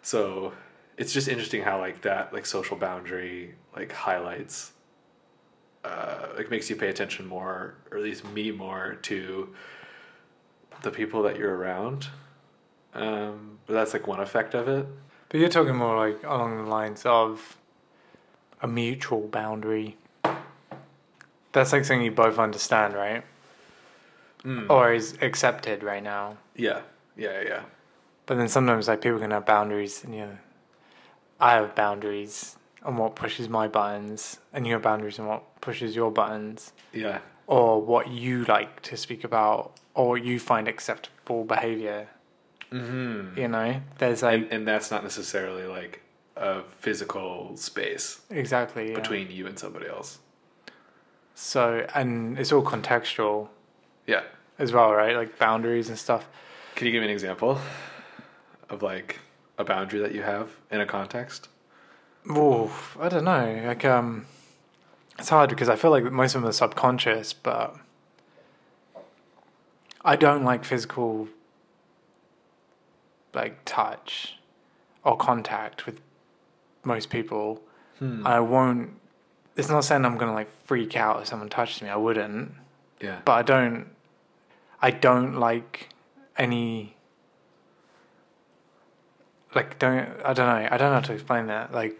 So 0.02 0.54
it's 0.98 1.14
just 1.14 1.28
interesting 1.28 1.64
how 1.64 1.80
like 1.80 2.02
that 2.04 2.34
like 2.34 2.46
social 2.46 2.78
boundary 2.78 3.56
like 3.76 3.92
highlights 3.92 4.72
uh, 5.86 6.30
like 6.36 6.50
makes 6.50 6.70
you 6.70 6.76
pay 6.76 6.90
attention 6.90 7.28
more, 7.28 7.76
or 7.92 7.98
at 7.98 8.04
least 8.04 8.26
me 8.32 8.52
more 8.52 8.98
to 9.04 9.54
the 10.82 10.92
people 10.92 11.24
that 11.24 11.38
you're 11.38 11.56
around. 11.56 12.08
Um, 12.94 13.60
but 13.66 13.74
that's 13.74 13.94
like 13.94 14.08
one 14.08 14.20
effect 14.20 14.56
of 14.56 14.68
it. 14.68 14.88
But 15.30 15.40
you're 15.40 15.50
talking 15.50 15.76
more 15.76 15.98
like 15.98 16.24
along 16.24 16.58
the 16.64 16.70
lines 16.70 17.06
of 17.06 17.58
a 18.62 18.68
mutual 18.68 19.28
boundary. 19.28 19.98
That's 21.56 21.72
like 21.72 21.86
something 21.86 22.04
you 22.04 22.12
both 22.12 22.38
understand, 22.38 22.96
right? 22.96 23.24
Mm. 24.44 24.70
Or 24.70 24.92
is 24.92 25.18
accepted 25.22 25.84
right 25.84 26.04
now. 26.04 26.36
Yeah, 26.54 26.82
yeah, 27.16 27.42
yeah. 27.42 27.62
But 28.26 28.36
then 28.38 28.50
sometimes 28.50 28.90
like 28.90 29.02
people 29.02 29.20
can 29.20 29.32
have 29.32 29.46
boundaries 29.46 30.04
and 30.04 30.14
you 30.14 30.22
know 30.22 30.38
I 31.40 31.54
have 31.54 31.74
boundaries 31.74 32.58
on 32.84 32.98
what 32.98 33.16
pushes 33.16 33.48
my 33.48 33.70
buttons 33.70 34.40
and 34.52 34.68
you 34.68 34.74
have 34.74 34.82
boundaries 34.82 35.18
on 35.18 35.28
what 35.28 35.62
pushes 35.62 35.96
your 35.96 36.12
buttons. 36.12 36.74
Yeah, 36.92 37.20
Or 37.48 37.82
what 37.82 38.10
you 38.10 38.44
like 38.44 38.82
to 38.82 38.98
speak 38.98 39.24
about 39.24 39.80
or 39.94 40.10
what 40.10 40.26
you 40.26 40.42
find 40.42 40.68
acceptable 40.68 41.46
behaviour. 41.46 42.10
mm-hmm. 42.70 43.40
You 43.40 43.48
know? 43.48 43.80
There's 44.00 44.24
like 44.24 44.42
and 44.42 44.52
and 44.52 44.68
that's 44.68 44.92
not 44.92 45.04
necessarily 45.04 45.64
like 45.64 46.02
a 46.36 46.64
physical 46.64 47.56
space 47.56 48.20
exactly 48.30 48.90
yeah. 48.90 48.96
between 48.96 49.32
you 49.32 49.48
and 49.48 49.58
somebody 49.58 49.88
else. 49.88 50.20
So 51.36 51.86
and 51.94 52.40
it's 52.40 52.52
all 52.52 52.64
contextual 52.64 53.50
Yeah. 54.08 54.24
as 54.58 54.72
well, 54.72 54.92
right? 54.94 55.16
Like 55.16 55.38
boundaries 55.38 55.90
and 55.90 55.98
stuff. 56.00 56.28
Can 56.76 56.88
you 56.88 56.92
give 56.94 57.02
me 57.02 57.08
an 57.08 57.14
example 57.14 57.60
of 58.70 58.82
like 58.82 59.20
a 59.58 59.64
boundary 59.64 60.00
that 60.00 60.14
you 60.14 60.24
have 60.24 60.50
in 60.72 60.82
a 60.82 60.86
context? 60.86 61.50
Oof, 62.30 62.98
I 63.00 63.10
don't 63.10 63.26
know. 63.26 63.64
Like 63.68 63.86
um, 63.86 64.26
it's 65.20 65.30
hard 65.30 65.50
because 65.50 65.70
I 65.70 65.76
feel 65.76 65.92
like 65.92 66.04
most 66.12 66.36
of 66.36 66.42
them 66.42 66.50
are 66.50 66.54
subconscious, 66.54 67.34
but 67.34 67.76
I 70.04 70.16
don't 70.16 70.44
like 70.44 70.64
physical 70.64 71.28
like 73.34 73.60
touch 73.66 74.38
or 75.04 75.18
contact 75.18 75.86
with 75.86 76.00
most 76.84 77.10
people. 77.10 77.62
Hmm. 78.00 78.26
I 78.26 78.40
won't. 78.40 79.00
It's 79.56 79.70
not 79.70 79.84
saying 79.86 80.04
I'm 80.06 80.18
gonna 80.18 80.34
like 80.34 80.50
freak 80.66 80.96
out 80.98 81.22
if 81.22 81.28
someone 81.28 81.50
touches 81.50 81.82
me. 81.82 81.90
I 81.90 81.96
wouldn't, 81.96 82.54
Yeah. 83.00 83.20
but 83.26 83.34
I 83.34 83.42
don't. 83.42 83.88
I 84.82 84.92
don't 84.92 85.36
like 85.36 85.90
any. 86.38 86.96
Like 89.54 89.80
don't 89.80 90.10
I 90.26 90.34
don't 90.34 90.48
know 90.48 90.68
I 90.70 90.78
don't 90.78 90.90
know 90.90 90.94
how 90.96 91.00
to 91.02 91.14
explain 91.14 91.48
that 91.48 91.72
like. 91.74 92.00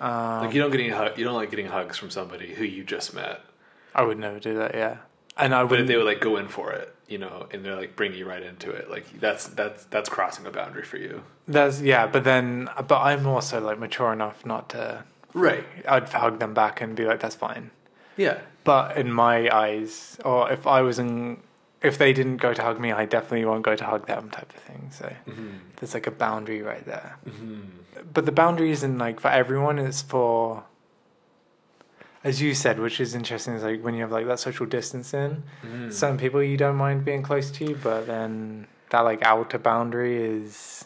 Um, 0.00 0.44
Like 0.44 0.54
you 0.54 0.60
don't 0.62 0.70
get 0.70 0.80
any 0.80 0.88
hug, 0.90 1.18
you 1.18 1.24
don't 1.24 1.34
like 1.34 1.50
getting 1.50 1.66
hugs 1.66 1.96
from 1.98 2.10
somebody 2.10 2.54
who 2.54 2.64
you 2.64 2.84
just 2.84 3.14
met. 3.14 3.40
I 3.94 4.02
would 4.02 4.18
never 4.18 4.38
do 4.38 4.54
that. 4.58 4.74
Yeah, 4.74 4.96
and 5.36 5.54
I 5.54 5.62
But 5.62 5.70
would. 5.72 5.80
if 5.80 5.86
they 5.88 5.96
would 5.96 6.06
like 6.06 6.20
go 6.20 6.36
in 6.38 6.48
for 6.48 6.72
it, 6.72 6.94
you 7.08 7.18
know, 7.18 7.46
and 7.50 7.64
they're 7.64 7.76
like 7.76 7.96
bring 7.96 8.14
you 8.14 8.26
right 8.26 8.42
into 8.42 8.70
it, 8.70 8.90
like 8.90 9.04
that's 9.20 9.46
that's 9.48 9.84
that's 9.86 10.08
crossing 10.08 10.46
a 10.46 10.50
boundary 10.50 10.84
for 10.84 10.96
you. 10.96 11.22
That's 11.48 11.80
yeah, 11.82 12.06
but 12.06 12.24
then, 12.24 12.68
but 12.86 13.00
I'm 13.00 13.26
also 13.26 13.60
like 13.60 13.78
mature 13.78 14.12
enough 14.12 14.44
not 14.46 14.68
to. 14.70 15.04
Right. 15.34 15.64
I'd 15.88 16.08
hug 16.08 16.38
them 16.40 16.54
back 16.54 16.80
and 16.80 16.94
be 16.96 17.04
like, 17.04 17.20
"That's 17.20 17.36
fine." 17.36 17.70
Yeah. 18.16 18.38
But 18.64 18.96
in 18.96 19.12
my 19.12 19.48
eyes, 19.54 20.18
or 20.24 20.50
if 20.52 20.66
I 20.66 20.82
was 20.82 20.98
in, 20.98 21.40
if 21.82 21.96
they 21.96 22.12
didn't 22.12 22.38
go 22.38 22.52
to 22.52 22.62
hug 22.62 22.78
me, 22.80 22.92
I 22.92 23.06
definitely 23.06 23.44
won't 23.46 23.62
go 23.62 23.74
to 23.74 23.84
hug 23.84 24.06
them, 24.06 24.28
type 24.30 24.50
of 24.54 24.60
thing. 24.62 24.88
So 24.92 25.06
Mm-hmm. 25.28 25.50
there's 25.76 25.94
like 25.94 26.06
a 26.06 26.10
boundary 26.10 26.60
right 26.62 26.84
there. 26.84 27.16
Mm-hmm. 27.26 27.60
But 28.12 28.26
the 28.26 28.32
boundary 28.32 28.70
isn't 28.70 28.98
like 28.98 29.18
for 29.20 29.28
everyone. 29.28 29.78
It's 29.78 30.02
for, 30.02 30.64
as 32.22 32.42
you 32.42 32.54
said, 32.54 32.78
which 32.80 33.00
is 33.00 33.14
interesting. 33.14 33.54
Is 33.54 33.62
like 33.62 33.82
when 33.82 33.94
you 33.94 34.02
have 34.02 34.12
like 34.12 34.26
that 34.26 34.38
social 34.40 34.66
distancing. 34.66 35.42
Mm-hmm. 35.64 35.90
Some 35.90 36.18
people 36.18 36.42
you 36.42 36.56
don't 36.56 36.76
mind 36.76 37.04
being 37.04 37.22
close 37.22 37.50
to, 37.52 37.74
but 37.76 38.06
then 38.06 38.66
that 38.90 39.00
like 39.00 39.22
outer 39.22 39.58
boundary 39.58 40.16
is 40.22 40.84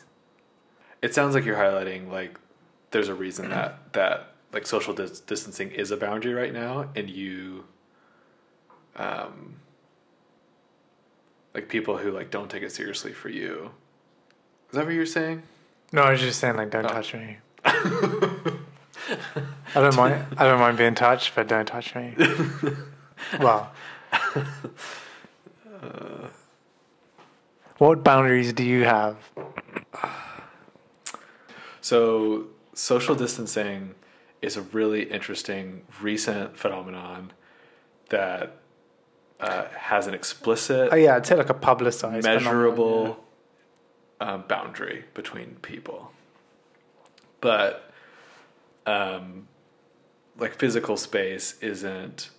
It 1.02 1.14
sounds 1.14 1.34
like 1.34 1.44
you're 1.44 1.56
highlighting 1.56 2.10
like 2.10 2.38
there's 2.92 3.08
a 3.08 3.14
reason 3.14 3.48
that 3.50 3.92
that 3.94 4.33
like 4.54 4.66
social 4.66 4.94
dis- 4.94 5.20
distancing 5.20 5.70
is 5.72 5.90
a 5.90 5.96
boundary 5.96 6.32
right 6.32 6.52
now, 6.52 6.88
and 6.94 7.10
you, 7.10 7.64
um, 8.96 9.56
like 11.52 11.68
people 11.68 11.98
who 11.98 12.12
like 12.12 12.30
don't 12.30 12.48
take 12.48 12.62
it 12.62 12.70
seriously 12.70 13.12
for 13.12 13.28
you. 13.28 13.72
Is 14.70 14.76
that 14.76 14.86
what 14.86 14.94
you're 14.94 15.04
saying? 15.06 15.42
No, 15.92 16.02
I 16.02 16.12
was 16.12 16.20
just 16.20 16.38
saying 16.40 16.56
like 16.56 16.70
don't 16.70 16.86
Oh. 16.86 16.88
touch 16.88 17.12
me. 17.14 17.38
I 17.64 18.60
don't 19.74 19.96
mind. 19.96 20.24
I 20.38 20.44
don't 20.44 20.60
mind 20.60 20.78
being 20.78 20.94
touched, 20.94 21.34
but 21.34 21.48
don't 21.48 21.66
touch 21.66 21.94
me. 21.96 22.14
well, 23.40 23.72
what 27.78 28.04
boundaries 28.04 28.52
do 28.52 28.62
you 28.64 28.84
have? 28.84 29.16
So, 31.80 32.46
social 32.72 33.14
distancing 33.14 33.94
is 34.44 34.56
a 34.56 34.62
really 34.62 35.04
interesting 35.04 35.82
recent 36.00 36.56
phenomenon 36.56 37.32
that 38.10 38.58
uh, 39.40 39.66
has 39.76 40.06
an 40.06 40.14
explicit, 40.14 40.90
Oh 40.92 40.96
yeah, 40.96 41.16
I'd 41.16 41.26
say 41.26 41.34
like 41.34 41.50
a 41.50 41.54
publicized, 41.54 42.24
measurable 42.24 43.24
um, 44.20 44.44
boundary 44.46 45.04
between 45.14 45.56
people. 45.62 46.12
But, 47.40 47.92
um, 48.86 49.48
like 50.38 50.54
physical 50.54 50.96
space 50.96 51.56
isn't, 51.60 52.30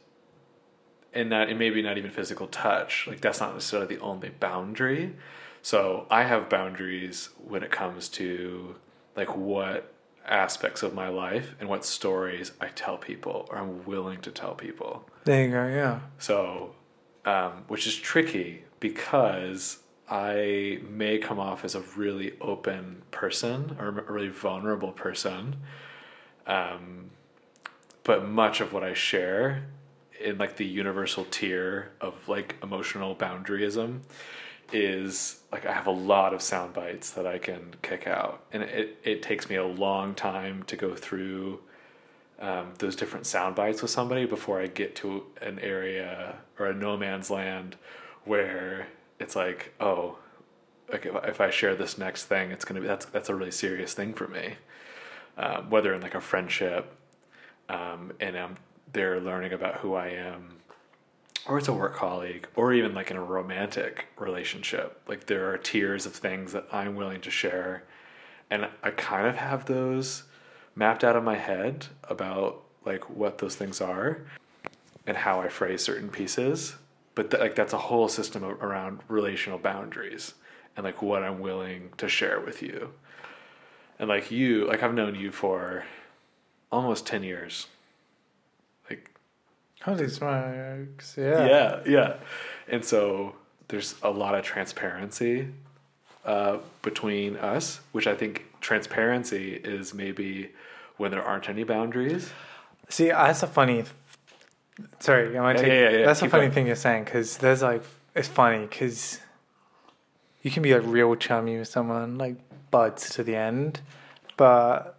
and 1.13 1.29
not 1.29 1.49
and 1.49 1.59
maybe 1.59 1.81
not 1.81 1.97
even 1.97 2.11
physical 2.11 2.47
touch. 2.47 3.07
Like 3.07 3.21
that's 3.21 3.39
not 3.39 3.53
necessarily 3.53 3.95
the 3.95 4.01
only 4.01 4.29
boundary. 4.29 5.15
So 5.61 6.05
I 6.11 6.23
have 6.23 6.49
boundaries 6.49 7.29
when 7.37 7.63
it 7.63 7.71
comes 7.71 8.09
to 8.09 8.75
like 9.15 9.35
what 9.35 9.94
aspects 10.27 10.83
of 10.83 10.93
my 10.93 11.07
life 11.07 11.55
and 11.59 11.69
what 11.69 11.85
stories 11.85 12.51
I 12.59 12.67
tell 12.67 12.97
people 12.97 13.47
or 13.49 13.57
I'm 13.57 13.85
willing 13.85 14.21
to 14.21 14.31
tell 14.31 14.55
people. 14.55 15.07
There 15.23 15.45
you 15.45 15.51
go. 15.51 15.67
Yeah. 15.67 15.99
So, 16.19 16.75
um, 17.25 17.63
which 17.67 17.87
is 17.87 17.95
tricky 17.95 18.63
because 18.79 19.79
I 20.09 20.79
may 20.87 21.17
come 21.17 21.39
off 21.39 21.65
as 21.65 21.75
a 21.75 21.81
really 21.95 22.33
open 22.39 23.03
person 23.11 23.75
or 23.79 23.87
a 23.87 24.11
really 24.11 24.29
vulnerable 24.29 24.91
person. 24.91 25.57
Um, 26.45 27.11
but 28.03 28.27
much 28.27 28.61
of 28.61 28.71
what 28.71 28.83
I 28.83 28.93
share 28.93 29.65
in 30.23 30.37
like 30.37 30.57
the 30.57 30.65
universal 30.65 31.25
tier 31.25 31.91
of 31.99 32.27
like 32.27 32.55
emotional 32.63 33.15
boundaryism 33.15 34.01
is 34.71 35.39
like 35.51 35.65
I 35.65 35.73
have 35.73 35.87
a 35.87 35.91
lot 35.91 36.33
of 36.33 36.41
sound 36.41 36.73
bites 36.73 37.11
that 37.11 37.25
I 37.25 37.37
can 37.37 37.75
kick 37.81 38.07
out, 38.07 38.43
and 38.51 38.63
it 38.63 38.97
it 39.03 39.21
takes 39.21 39.49
me 39.49 39.55
a 39.55 39.65
long 39.65 40.15
time 40.15 40.63
to 40.63 40.75
go 40.75 40.95
through 40.95 41.59
um, 42.39 42.73
those 42.79 42.95
different 42.95 43.25
sound 43.25 43.55
bites 43.55 43.81
with 43.81 43.91
somebody 43.91 44.25
before 44.25 44.59
I 44.59 44.67
get 44.67 44.95
to 44.97 45.23
an 45.41 45.59
area 45.59 46.35
or 46.59 46.67
a 46.67 46.73
no 46.73 46.97
man's 46.97 47.29
land 47.29 47.77
where 48.25 48.87
it's 49.19 49.35
like, 49.35 49.73
oh, 49.79 50.17
like 50.91 51.05
if, 51.05 51.15
if 51.25 51.41
I 51.41 51.49
share 51.49 51.75
this 51.75 51.97
next 51.97 52.25
thing, 52.25 52.51
it's 52.51 52.65
gonna 52.65 52.81
be 52.81 52.87
that's 52.87 53.05
that's 53.05 53.29
a 53.29 53.35
really 53.35 53.51
serious 53.51 53.93
thing 53.93 54.13
for 54.13 54.27
me. 54.27 54.55
Um, 55.37 55.69
whether 55.69 55.93
in 55.93 56.01
like 56.01 56.15
a 56.15 56.21
friendship, 56.21 56.93
um, 57.69 58.13
and 58.19 58.37
I'm 58.37 58.55
they're 58.91 59.19
learning 59.19 59.53
about 59.53 59.75
who 59.75 59.93
I 59.93 60.07
am, 60.07 60.55
or 61.47 61.57
it's 61.57 61.67
a 61.67 61.73
work 61.73 61.95
colleague, 61.95 62.47
or 62.55 62.73
even 62.73 62.93
like 62.93 63.11
in 63.11 63.17
a 63.17 63.23
romantic 63.23 64.07
relationship. 64.17 65.01
Like 65.07 65.27
there 65.27 65.51
are 65.51 65.57
tiers 65.57 66.05
of 66.05 66.13
things 66.13 66.53
that 66.53 66.67
I'm 66.71 66.95
willing 66.95 67.21
to 67.21 67.31
share, 67.31 67.83
and 68.49 68.67
I 68.83 68.91
kind 68.91 69.27
of 69.27 69.35
have 69.35 69.65
those 69.65 70.23
mapped 70.75 71.03
out 71.03 71.15
in 71.15 71.23
my 71.23 71.35
head 71.35 71.87
about 72.03 72.63
like 72.85 73.09
what 73.09 73.39
those 73.39 73.55
things 73.55 73.81
are 73.81 74.21
and 75.07 75.17
how 75.17 75.41
I 75.41 75.49
phrase 75.49 75.81
certain 75.81 76.09
pieces. 76.09 76.75
But 77.15 77.31
th- 77.31 77.41
like 77.41 77.55
that's 77.55 77.73
a 77.73 77.77
whole 77.77 78.07
system 78.07 78.43
of, 78.43 78.61
around 78.61 78.99
relational 79.07 79.57
boundaries 79.57 80.33
and 80.75 80.83
like 80.83 81.01
what 81.01 81.23
I'm 81.23 81.39
willing 81.39 81.91
to 81.97 82.07
share 82.07 82.39
with 82.39 82.61
you. 82.61 82.91
And 83.97 84.09
like 84.09 84.31
you, 84.31 84.67
like 84.67 84.83
I've 84.83 84.93
known 84.93 85.15
you 85.15 85.31
for 85.31 85.85
almost 86.71 87.07
10 87.07 87.23
years. 87.23 87.67
Holy 89.85 90.09
smokes! 90.09 91.15
Yeah. 91.15 91.45
yeah, 91.45 91.79
yeah. 91.85 92.13
And 92.67 92.83
so 92.83 93.35
there's 93.67 93.93
a 94.01 94.09
lot 94.09 94.33
of 94.33 94.43
transparency 94.43 95.49
uh, 96.25 96.57
between 96.81 97.37
us, 97.37 97.81
which 97.91 98.07
I 98.07 98.15
think 98.15 98.45
transparency 98.61 99.53
is 99.53 99.93
maybe 99.93 100.49
when 100.97 101.11
there 101.11 101.23
aren't 101.23 101.49
any 101.49 101.63
boundaries. 101.63 102.31
See, 102.89 103.09
that's 103.09 103.43
a 103.43 103.47
funny. 103.47 103.83
Sorry, 104.99 105.37
I 105.37 105.41
want 105.41 105.59
Yeah, 105.59 105.65
yeah, 105.67 105.73
yeah, 105.73 105.89
yeah. 105.97 106.05
That's 106.07 106.23
a 106.23 106.29
funny 106.29 106.45
going. 106.45 106.51
thing 106.51 106.67
you're 106.67 106.75
saying 106.75 107.03
because 107.03 107.37
there's 107.37 107.61
like 107.61 107.83
it's 108.15 108.27
funny 108.27 108.65
because 108.65 109.19
you 110.41 110.49
can 110.49 110.63
be 110.63 110.73
like 110.73 110.83
real 110.85 111.15
chummy 111.15 111.59
with 111.59 111.67
someone 111.67 112.17
like 112.17 112.37
buds 112.71 113.11
to 113.11 113.23
the 113.23 113.35
end, 113.35 113.81
but 114.35 114.97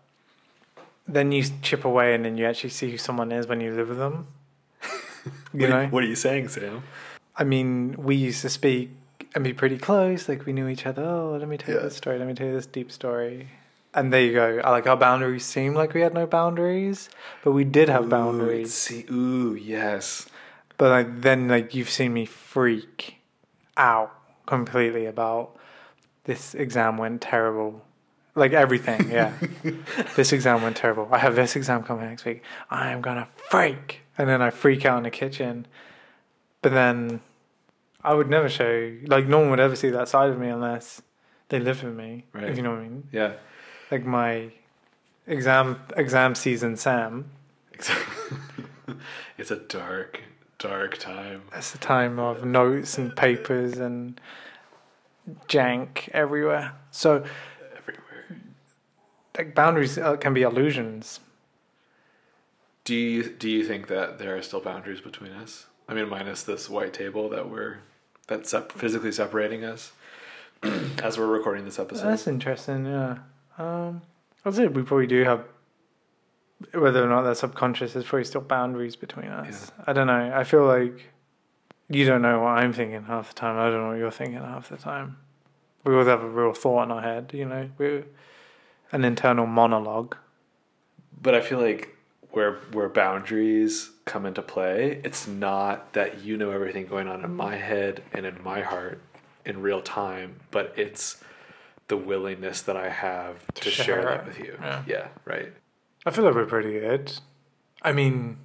then 1.08 1.32
you 1.32 1.44
chip 1.60 1.84
away 1.84 2.14
and 2.14 2.24
then 2.24 2.38
you 2.38 2.46
actually 2.46 2.70
see 2.70 2.90
who 2.90 2.98
someone 2.98 3.32
is 3.32 3.48
when 3.48 3.60
you 3.60 3.74
live 3.74 3.88
with 3.88 3.98
them. 3.98 4.28
You 5.52 5.60
what, 5.60 5.68
know, 5.70 5.76
Are, 5.76 5.86
what 5.88 6.04
are 6.04 6.06
you 6.06 6.16
saying, 6.16 6.48
Sam? 6.48 6.82
I 7.36 7.44
mean, 7.44 7.94
we 7.98 8.16
used 8.16 8.42
to 8.42 8.48
speak 8.48 8.90
and 9.34 9.44
be 9.44 9.52
pretty 9.52 9.78
close. 9.78 10.28
Like 10.28 10.46
we 10.46 10.52
knew 10.52 10.68
each 10.68 10.86
other. 10.86 11.04
Oh, 11.04 11.36
let 11.38 11.48
me 11.48 11.56
tell 11.58 11.70
you 11.74 11.76
Yeah. 11.80 11.84
this 11.84 11.96
story. 11.96 12.18
Let 12.18 12.26
me 12.26 12.34
tell 12.34 12.46
you 12.46 12.54
this 12.54 12.66
deep 12.66 12.90
story. 12.90 13.48
And 13.94 14.12
there 14.12 14.22
you 14.22 14.32
go. 14.34 14.60
Uh, 14.64 14.70
like 14.70 14.86
our 14.86 14.96
boundaries 14.96 15.44
seemed 15.44 15.76
like 15.76 15.94
we 15.94 16.02
had 16.02 16.12
no 16.12 16.26
boundaries, 16.26 17.08
but 17.42 17.52
we 17.52 17.64
did 17.64 17.88
have 17.88 18.06
Ooh, 18.06 18.08
boundaries. 18.08 18.74
See, 18.74 19.06
ooh, 19.10 19.54
yes. 19.54 20.26
But 20.78 20.90
like 20.90 21.20
then 21.22 21.48
like 21.48 21.74
you've 21.74 21.88
seen 21.90 22.12
me 22.12 22.26
freak 22.26 23.16
out 23.76 24.12
completely 24.46 25.06
about 25.06 25.56
this 26.24 26.54
exam 26.54 26.98
went 26.98 27.20
terrible. 27.22 27.82
Like 28.34 28.52
everything, 28.52 29.10
yeah. 29.10 29.32
this 30.16 30.32
exam 30.32 30.62
went 30.62 30.76
terrible. 30.76 31.08
I 31.10 31.18
have 31.18 31.34
this 31.36 31.56
exam 31.56 31.82
coming 31.82 32.04
next 32.06 32.26
week. 32.26 32.42
I 32.70 32.90
am 32.92 33.00
gonna 33.00 33.28
freak. 33.50 34.02
And 34.18 34.28
then 34.28 34.40
I 34.40 34.50
freak 34.50 34.84
out 34.84 34.98
in 34.98 35.02
the 35.04 35.10
kitchen. 35.10 35.66
But 36.62 36.72
then 36.72 37.20
I 38.02 38.14
would 38.14 38.28
never 38.30 38.48
show 38.48 38.96
like 39.06 39.26
no 39.26 39.40
one 39.40 39.50
would 39.50 39.60
ever 39.60 39.76
see 39.76 39.90
that 39.90 40.08
side 40.08 40.30
of 40.30 40.38
me 40.38 40.48
unless 40.48 41.02
they 41.48 41.58
live 41.58 41.82
with 41.82 41.94
me. 41.94 42.24
Right. 42.32 42.44
If 42.44 42.56
you 42.56 42.62
know 42.62 42.70
what 42.70 42.80
I 42.80 42.82
mean. 42.82 43.08
Yeah. 43.12 43.34
Like 43.90 44.04
my 44.04 44.50
exam 45.26 45.80
exam 45.96 46.34
season 46.34 46.76
Sam. 46.76 47.30
it's 49.38 49.50
a 49.50 49.56
dark, 49.56 50.22
dark 50.58 50.98
time. 50.98 51.42
It's 51.54 51.74
a 51.74 51.78
time 51.78 52.18
of 52.18 52.44
notes 52.44 52.96
and 52.98 53.14
papers 53.14 53.78
and 53.78 54.20
jank 55.48 56.08
everywhere. 56.10 56.72
So, 56.90 57.24
Everywhere. 57.76 58.40
like, 59.36 59.54
boundaries 59.54 59.98
uh, 59.98 60.16
can 60.16 60.32
be 60.32 60.42
illusions. 60.42 61.20
Do 62.86 62.94
you 62.94 63.24
do 63.24 63.50
you 63.50 63.64
think 63.64 63.88
that 63.88 64.18
there 64.18 64.36
are 64.36 64.42
still 64.42 64.60
boundaries 64.60 65.00
between 65.00 65.32
us? 65.32 65.66
I 65.88 65.94
mean, 65.94 66.08
minus 66.08 66.44
this 66.44 66.70
white 66.70 66.92
table 66.92 67.28
that 67.30 67.50
we're 67.50 67.78
that's 68.28 68.48
sep- 68.50 68.70
physically 68.70 69.10
separating 69.10 69.64
us 69.64 69.90
as 71.02 71.18
we're 71.18 71.26
recording 71.26 71.64
this 71.64 71.80
episode. 71.80 72.06
That's 72.06 72.28
interesting. 72.28 72.86
Yeah. 72.86 73.18
Um, 73.58 74.02
I'd 74.44 74.54
say 74.54 74.68
we 74.68 74.82
probably 74.82 75.08
do 75.08 75.24
have, 75.24 75.42
whether 76.72 77.04
or 77.04 77.08
not 77.08 77.22
that's 77.22 77.40
subconscious, 77.40 77.92
there's 77.92 78.04
probably 78.04 78.22
still 78.22 78.40
boundaries 78.40 78.94
between 78.94 79.28
us. 79.32 79.72
I 79.84 79.92
don't 79.92 80.06
know. 80.06 80.32
I 80.32 80.44
feel 80.44 80.64
like 80.64 81.10
you 81.88 82.06
don't 82.06 82.22
know 82.22 82.38
what 82.38 82.50
I'm 82.50 82.72
thinking 82.72 83.02
half 83.06 83.30
the 83.30 83.34
time. 83.34 83.58
I 83.58 83.64
don't 83.68 83.82
know 83.82 83.88
what 83.88 83.98
you're 83.98 84.12
thinking 84.12 84.38
half 84.38 84.68
the 84.68 84.76
time. 84.76 85.16
We 85.82 85.92
always 85.92 86.06
have 86.06 86.22
a 86.22 86.28
real 86.28 86.52
thought 86.52 86.84
in 86.84 86.92
our 86.92 87.02
head. 87.02 87.32
You 87.34 87.46
know, 87.46 87.68
we're 87.78 88.04
an 88.92 89.04
internal 89.04 89.46
monologue. 89.46 90.16
But 91.20 91.34
I 91.34 91.40
feel 91.40 91.60
like 91.60 91.95
where 92.36 92.56
where 92.72 92.90
boundaries 92.90 93.92
come 94.04 94.26
into 94.26 94.42
play, 94.42 95.00
it's 95.02 95.26
not 95.26 95.94
that 95.94 96.22
you 96.22 96.36
know 96.36 96.50
everything 96.50 96.86
going 96.86 97.08
on 97.08 97.24
in 97.24 97.34
my 97.34 97.56
head 97.56 98.02
and 98.12 98.26
in 98.26 98.36
my 98.44 98.60
heart 98.60 99.00
in 99.46 99.62
real 99.62 99.80
time, 99.80 100.38
but 100.50 100.70
it's 100.76 101.16
the 101.88 101.96
willingness 101.96 102.60
that 102.60 102.76
I 102.76 102.90
have 102.90 103.46
to, 103.54 103.62
To 103.62 103.70
share, 103.70 103.84
share 103.86 104.04
that 104.04 104.26
with 104.26 104.38
you. 104.38 104.58
Yeah. 104.60 104.82
yeah, 104.86 105.08
right. 105.24 105.50
I 106.04 106.10
feel 106.10 106.24
like 106.24 106.34
we're 106.34 106.44
pretty 106.44 106.78
good. 106.78 107.10
I 107.80 107.92
mean, 107.92 108.36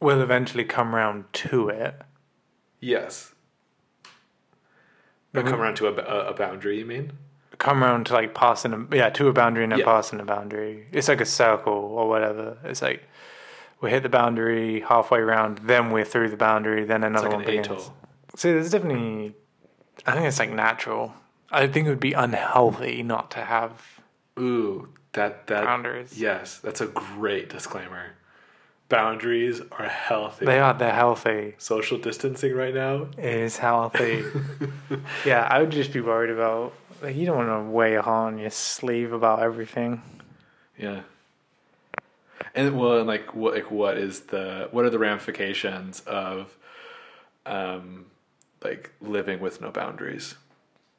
we'll 0.00 0.20
eventually 0.20 0.64
come 0.64 0.94
round 0.94 1.32
to 1.32 1.70
it. 1.70 1.94
Yes. 2.78 3.32
But 5.32 5.46
come 5.46 5.62
around 5.62 5.76
to 5.76 5.86
a, 5.86 5.94
a, 5.94 6.30
a 6.32 6.34
boundary, 6.34 6.78
you 6.80 6.84
mean? 6.84 7.12
Come 7.62 7.84
around 7.84 8.06
to 8.06 8.12
like 8.14 8.34
passing, 8.34 8.72
a, 8.72 8.96
yeah, 8.96 9.08
to 9.10 9.28
a 9.28 9.32
boundary 9.32 9.62
and 9.62 9.70
then 9.72 9.78
Yeah. 9.78 9.84
passing 9.84 10.18
a 10.18 10.24
boundary. 10.24 10.86
It's 10.90 11.06
like 11.06 11.20
a 11.20 11.24
circle 11.24 11.72
or 11.72 12.08
whatever. 12.08 12.58
It's 12.64 12.82
like 12.82 13.04
we 13.80 13.90
hit 13.90 14.02
the 14.02 14.08
boundary 14.08 14.80
halfway 14.80 15.20
around, 15.20 15.58
then 15.58 15.90
we're 15.92 16.04
through 16.04 16.30
the 16.30 16.36
boundary, 16.36 16.84
then 16.84 17.04
another 17.04 17.28
like 17.28 17.36
one 17.36 17.40
an 17.44 17.46
begins. 17.46 17.66
atoll. 17.68 17.94
See, 18.36 18.50
there's 18.52 18.70
definitely, 18.70 19.34
I 20.04 20.12
think 20.14 20.26
it's 20.26 20.40
like 20.40 20.50
natural. 20.50 21.14
I 21.52 21.68
think 21.68 21.86
it 21.86 21.90
would 21.90 22.00
be 22.00 22.14
unhealthy 22.14 23.02
not 23.04 23.30
to 23.32 23.40
have 23.44 24.00
Ooh, 24.38 24.88
that 25.12 25.46
that 25.46 25.62
boundaries. 25.64 26.18
yes, 26.18 26.58
that's 26.58 26.80
a 26.80 26.86
great 26.86 27.48
disclaimer. 27.48 28.14
Boundaries 28.88 29.60
are 29.78 29.88
healthy. 29.88 30.44
They 30.46 30.58
are, 30.58 30.74
they're 30.74 30.92
healthy. 30.92 31.54
Social 31.58 31.96
distancing 31.98 32.54
right 32.54 32.74
now. 32.74 33.06
is 33.16 33.56
healthy. 33.58 34.22
yeah, 35.24 35.46
I 35.50 35.60
would 35.60 35.70
just 35.70 35.92
be 35.94 36.00
worried 36.00 36.30
about, 36.30 36.74
like, 37.02 37.16
you 37.16 37.26
don't 37.26 37.36
want 37.36 37.48
to 37.66 37.70
weigh 37.70 37.94
a 37.94 38.02
heart 38.02 38.32
on 38.34 38.38
your 38.38 38.50
sleeve 38.50 39.12
about 39.12 39.40
everything. 39.40 40.02
Yeah. 40.78 41.02
And 42.54 42.78
well, 42.78 42.98
and 42.98 43.06
like 43.06 43.34
what 43.34 43.54
like 43.54 43.70
what 43.70 43.96
is 43.96 44.20
the 44.22 44.68
what 44.72 44.84
are 44.84 44.90
the 44.90 44.98
ramifications 44.98 46.00
of 46.00 46.56
um 47.46 48.06
like 48.62 48.90
living 49.00 49.40
with 49.40 49.60
no 49.60 49.70
boundaries? 49.70 50.34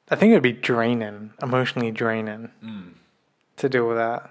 I 0.09 0.15
think 0.15 0.31
it'd 0.31 0.43
be 0.43 0.51
draining, 0.51 1.31
emotionally 1.41 1.91
draining 1.91 2.49
Mm. 2.63 2.93
to 3.57 3.69
deal 3.69 3.87
with 3.87 3.97
that. 3.97 4.29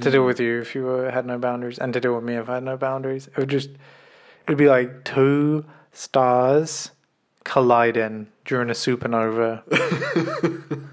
To 0.00 0.10
deal 0.12 0.24
with 0.24 0.38
you 0.38 0.60
if 0.60 0.74
you 0.76 0.84
were, 0.84 1.10
had 1.10 1.26
no 1.26 1.38
boundaries, 1.38 1.78
and 1.78 1.92
to 1.92 2.00
deal 2.00 2.14
with 2.14 2.22
me 2.24 2.36
if 2.36 2.48
I 2.48 2.54
had 2.54 2.62
no 2.62 2.76
boundaries. 2.76 3.26
It 3.26 3.36
would 3.36 3.48
just, 3.50 3.70
it'd 4.46 4.56
be 4.56 4.68
like 4.68 5.02
two 5.04 5.64
stars 5.92 6.92
colliding 7.44 8.28
during 8.44 8.70
a 8.70 8.74
supernova. 8.74 9.62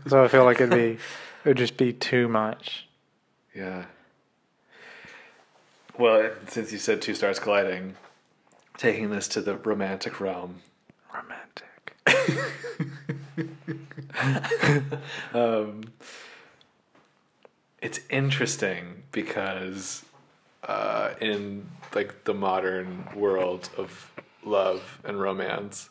so 0.10 0.24
I 0.24 0.28
feel 0.28 0.46
like 0.46 0.62
it'd 0.62 0.72
be, 0.72 0.98
it 1.44 1.46
would 1.46 1.58
just 1.58 1.78
be 1.78 1.94
too 1.94 2.28
much. 2.28 2.88
Yeah. 3.56 3.86
Well, 5.98 6.32
since 6.48 6.72
you 6.72 6.78
said 6.78 7.02
two 7.02 7.14
stars 7.14 7.40
colliding, 7.40 7.96
taking 8.78 9.10
this 9.10 9.28
to 9.30 9.42
the 9.42 9.58
romantic 9.58 10.22
realm, 10.22 10.62
Romantic. 11.14 11.96
um, 15.34 15.84
it's 17.82 18.00
interesting 18.10 19.04
because 19.12 20.06
uh, 20.64 21.12
in 21.20 21.68
like 21.94 22.24
the 22.26 22.34
modern 22.34 23.08
world 23.16 23.70
of 23.78 24.12
love 24.44 25.00
and 25.04 25.20
romance, 25.20 25.90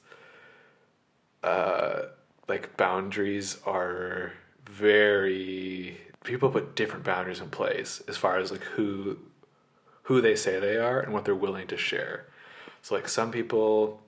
uh, 1.43 2.03
like 2.49 2.77
boundaries 2.77 3.59
are 3.67 4.33
very 4.69 5.99
people 6.25 6.51
put 6.51 6.75
different 6.75 7.05
boundaries 7.05 7.41
in 7.41 7.49
place 7.49 8.03
as 8.09 8.17
far 8.17 8.39
as 8.39 8.51
like 8.51 8.63
who 8.65 9.19
who 10.05 10.21
they 10.21 10.35
say 10.37 10.59
they 10.59 10.77
are 10.77 11.01
and 11.01 11.13
what 11.13 11.25
they're 11.25 11.35
willing 11.35 11.67
to 11.69 11.77
share. 11.77 12.27
So 12.83 12.95
like 12.95 13.09
some 13.09 13.31
people 13.31 14.01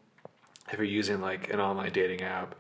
if 0.73 0.79
you're 0.79 0.85
using 0.85 1.21
like 1.21 1.53
an 1.53 1.61
online 1.61 1.93
dating 1.93 2.23
app, 2.23 2.55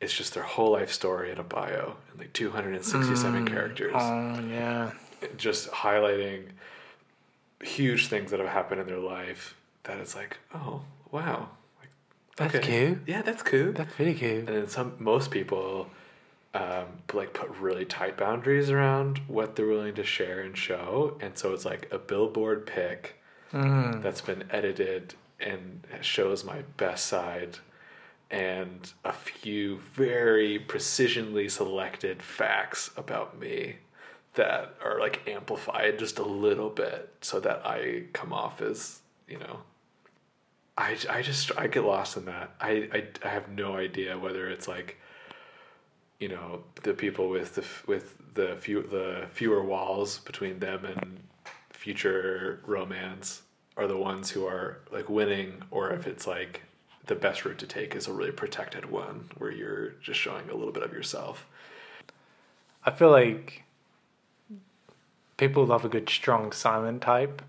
it's 0.00 0.14
just 0.16 0.32
their 0.34 0.42
whole 0.42 0.72
life 0.72 0.90
story 0.92 1.30
in 1.30 1.38
a 1.38 1.42
bio 1.44 1.96
and 2.10 2.18
like 2.18 2.32
267 2.32 3.46
characters, 3.46 3.92
Oh 3.94 4.40
yeah. 4.48 4.92
just 5.36 5.70
highlighting 5.70 6.44
huge 7.62 8.08
things 8.08 8.30
that 8.30 8.40
have 8.40 8.48
happened 8.48 8.80
in 8.80 8.86
their 8.86 8.98
life. 8.98 9.54
That 9.84 9.98
it's 9.98 10.14
like, 10.16 10.38
oh 10.54 10.82
wow, 11.10 11.50
That's 12.40 12.54
okay. 12.56 12.86
cute. 12.86 12.98
Yeah, 13.06 13.22
that's 13.22 13.42
cute. 13.42 13.76
That's 13.76 13.92
pretty 13.94 14.14
cute. 14.14 14.48
and 14.48 14.48
then 14.48 14.68
some, 14.68 14.94
most 14.98 15.30
people, 15.30 15.88
um, 16.54 16.86
like 17.12 17.32
put 17.32 17.48
really 17.58 17.84
tight 17.84 18.16
boundaries 18.16 18.70
around 18.70 19.18
what 19.28 19.54
they're 19.56 19.66
willing 19.68 19.94
to 19.94 20.04
share 20.04 20.40
and 20.40 20.56
show, 20.56 21.16
and 21.20 21.38
so 21.38 21.52
it's 21.52 21.64
like 21.64 21.88
a 21.92 21.98
billboard 21.98 22.66
pic 22.66 23.16
Mm. 23.52 24.00
that's 24.00 24.20
been 24.20 24.44
edited 24.50 25.14
and 25.40 25.84
shows 26.02 26.44
my 26.44 26.62
best 26.76 27.06
side 27.06 27.58
and 28.30 28.92
a 29.04 29.12
few 29.12 29.78
very 29.78 30.56
precisionally 30.56 31.50
selected 31.50 32.22
facts 32.22 32.90
about 32.96 33.40
me 33.40 33.76
that 34.34 34.76
are 34.84 35.00
like 35.00 35.28
amplified 35.28 35.98
just 35.98 36.20
a 36.20 36.22
little 36.24 36.70
bit 36.70 37.12
so 37.22 37.40
that 37.40 37.66
I 37.66 38.04
come 38.12 38.32
off 38.32 38.62
as, 38.62 39.00
you 39.26 39.38
know, 39.38 39.62
I, 40.76 40.96
I 41.08 41.22
just 41.22 41.50
I 41.58 41.66
get 41.66 41.84
lost 41.84 42.16
in 42.16 42.24
that. 42.26 42.54
I, 42.60 42.88
I, 42.92 43.04
I 43.24 43.28
have 43.28 43.48
no 43.48 43.76
idea 43.76 44.18
whether 44.18 44.48
it's 44.48 44.68
like 44.68 44.98
you 46.18 46.28
know 46.28 46.62
the 46.82 46.94
people 46.94 47.28
with 47.28 47.54
the 47.54 47.64
with 47.86 48.16
the 48.34 48.56
few 48.56 48.82
the 48.82 49.26
fewer 49.32 49.62
walls 49.62 50.18
between 50.18 50.60
them 50.60 50.84
and 50.84 51.20
future 51.70 52.60
romance 52.66 53.42
are 53.76 53.86
the 53.86 53.96
ones 53.96 54.30
who 54.30 54.46
are 54.46 54.80
like 54.92 55.08
winning 55.08 55.62
or 55.70 55.90
if 55.90 56.06
it's 56.06 56.26
like 56.26 56.62
the 57.06 57.14
best 57.14 57.44
route 57.44 57.58
to 57.58 57.66
take 57.66 57.96
is 57.96 58.06
a 58.06 58.12
really 58.12 58.30
protected 58.30 58.90
one 58.90 59.30
where 59.38 59.50
you're 59.50 59.90
just 60.02 60.20
showing 60.20 60.48
a 60.50 60.54
little 60.54 60.72
bit 60.72 60.82
of 60.82 60.92
yourself 60.92 61.46
I 62.84 62.90
feel 62.90 63.10
like 63.10 63.64
people 65.36 65.66
love 65.66 65.84
a 65.84 65.88
good 65.88 66.08
strong 66.08 66.52
silent 66.52 67.02
type. 67.02 67.42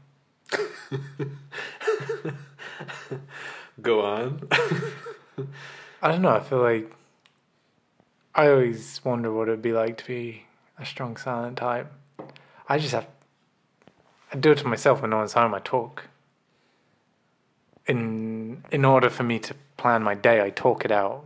go 3.82 4.02
on 4.02 4.42
I 6.04 6.12
don't 6.12 6.24
know. 6.24 6.36
I 6.36 6.40
feel 6.40 6.62
like 6.62 6.92
I 8.34 8.50
always 8.50 9.02
wonder 9.04 9.32
what 9.32 9.48
it'd 9.48 9.62
be 9.62 9.72
like 9.72 9.98
to 9.98 10.06
be 10.06 10.46
a 10.80 10.86
strong 10.86 11.16
silent 11.18 11.58
type. 11.58 11.92
I 12.68 12.80
just 12.80 12.94
have. 12.94 13.08
I 14.34 14.38
do 14.38 14.52
it 14.52 14.58
to 14.60 14.68
myself 14.68 15.02
when 15.02 15.12
no 15.12 15.18
one's 15.18 15.34
home. 15.34 15.54
I 15.54 15.60
talk. 15.60 16.08
In 17.88 18.64
in 18.72 18.86
order 18.86 19.10
for 19.10 19.24
me 19.24 19.40
to 19.40 19.56
plan 19.78 20.04
my 20.04 20.16
day, 20.16 20.42
I 20.42 20.50
talk 20.50 20.86
it 20.86 20.92
out. 20.92 21.26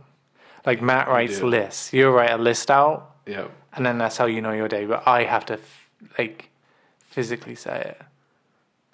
Like 0.64 0.82
Matt 0.82 1.08
writes 1.08 1.38
do. 1.38 1.46
lists. 1.46 1.92
You 1.92 2.10
write 2.10 2.32
a 2.32 2.38
list 2.38 2.70
out, 2.70 3.14
yeah 3.26 3.46
and 3.76 3.84
then 3.84 3.98
that's 3.98 4.16
how 4.16 4.26
you 4.26 4.40
know 4.40 4.52
your 4.52 4.68
day. 4.68 4.86
But 4.86 5.06
I 5.06 5.24
have 5.24 5.44
to 5.46 5.54
f- 5.54 5.90
like 6.18 6.48
physically 6.98 7.54
say 7.54 7.94
it, 7.96 8.02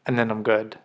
and 0.06 0.18
then 0.18 0.30
I'm 0.30 0.42
good. 0.42 0.78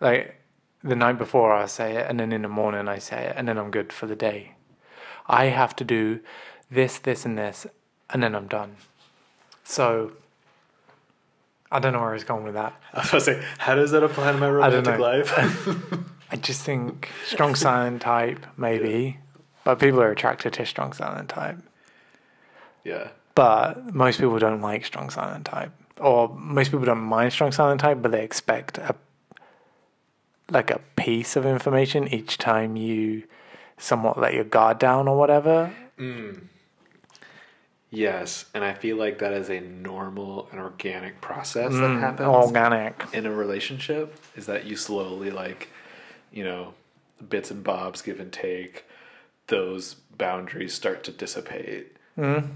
Like 0.00 0.36
the 0.82 0.96
night 0.96 1.18
before, 1.18 1.52
I 1.52 1.66
say 1.66 1.96
it, 1.96 2.06
and 2.08 2.18
then 2.18 2.32
in 2.32 2.42
the 2.42 2.48
morning 2.48 2.88
I 2.88 2.98
say 2.98 3.24
it, 3.26 3.34
and 3.36 3.46
then 3.48 3.58
I'm 3.58 3.70
good 3.70 3.92
for 3.92 4.06
the 4.06 4.16
day. 4.16 4.52
I 5.28 5.46
have 5.46 5.76
to 5.76 5.84
do 5.84 6.20
this, 6.70 6.98
this, 6.98 7.24
and 7.24 7.38
this, 7.38 7.66
and 8.10 8.22
then 8.22 8.34
I'm 8.34 8.48
done. 8.48 8.76
So 9.64 10.12
I 11.70 11.78
don't 11.78 11.92
know 11.92 12.00
where 12.00 12.14
he's 12.14 12.24
going 12.24 12.44
with 12.44 12.54
that. 12.54 12.78
I 12.92 12.98
was 13.00 13.08
about 13.08 13.18
to 13.18 13.24
say 13.24 13.44
how 13.58 13.74
does 13.74 13.90
that 13.92 14.02
apply 14.02 14.32
to 14.32 14.38
my 14.38 14.46
I 14.48 14.70
don't 14.70 14.84
romantic 14.86 14.98
know. 14.98 15.02
life 15.02 15.98
I 16.30 16.36
just 16.36 16.62
think 16.62 17.08
strong 17.26 17.54
silent 17.54 18.02
type 18.02 18.44
maybe, 18.56 19.18
but 19.64 19.78
people 19.78 20.00
are 20.00 20.10
attracted 20.10 20.54
to 20.54 20.66
strong 20.66 20.92
silent 20.92 21.28
type. 21.28 21.58
yeah 22.84 23.08
But 23.34 23.94
most 23.94 24.18
people 24.18 24.38
don't 24.38 24.60
like 24.60 24.84
strong 24.84 25.10
silent 25.10 25.44
type, 25.46 25.70
or 26.00 26.28
most 26.36 26.70
people 26.70 26.84
don't 26.86 26.98
mind 27.00 27.32
strong 27.32 27.52
silent 27.52 27.80
type, 27.80 27.98
but 28.02 28.10
they 28.12 28.22
expect 28.24 28.78
a 28.78 28.94
like 30.50 30.70
a 30.70 30.80
piece 30.96 31.34
of 31.36 31.46
information 31.46 32.06
each 32.08 32.36
time 32.36 32.76
you 32.76 33.22
somewhat 33.78 34.18
let 34.18 34.34
your 34.34 34.44
guard 34.44 34.78
down 34.78 35.08
or 35.08 35.16
whatever. 35.16 35.72
yes 37.90 38.46
and 38.54 38.64
i 38.64 38.72
feel 38.72 38.96
like 38.96 39.18
that 39.18 39.32
is 39.32 39.48
a 39.50 39.60
normal 39.60 40.48
and 40.50 40.60
organic 40.60 41.20
process 41.20 41.72
that 41.72 41.90
Mm, 41.90 42.00
happens 42.00 42.28
Organic. 42.28 43.04
in 43.12 43.26
a 43.26 43.30
relationship 43.32 44.16
is 44.34 44.46
that 44.46 44.64
you 44.64 44.76
slowly 44.76 45.30
like 45.30 45.68
you 46.32 46.42
know 46.44 46.74
bits 47.28 47.50
and 47.50 47.62
bobs 47.62 48.02
give 48.02 48.18
and 48.18 48.32
take 48.32 48.84
those 49.48 49.94
boundaries 50.16 50.74
start 50.74 51.04
to 51.04 51.10
dissipate 51.12 51.96
Mm. 52.18 52.48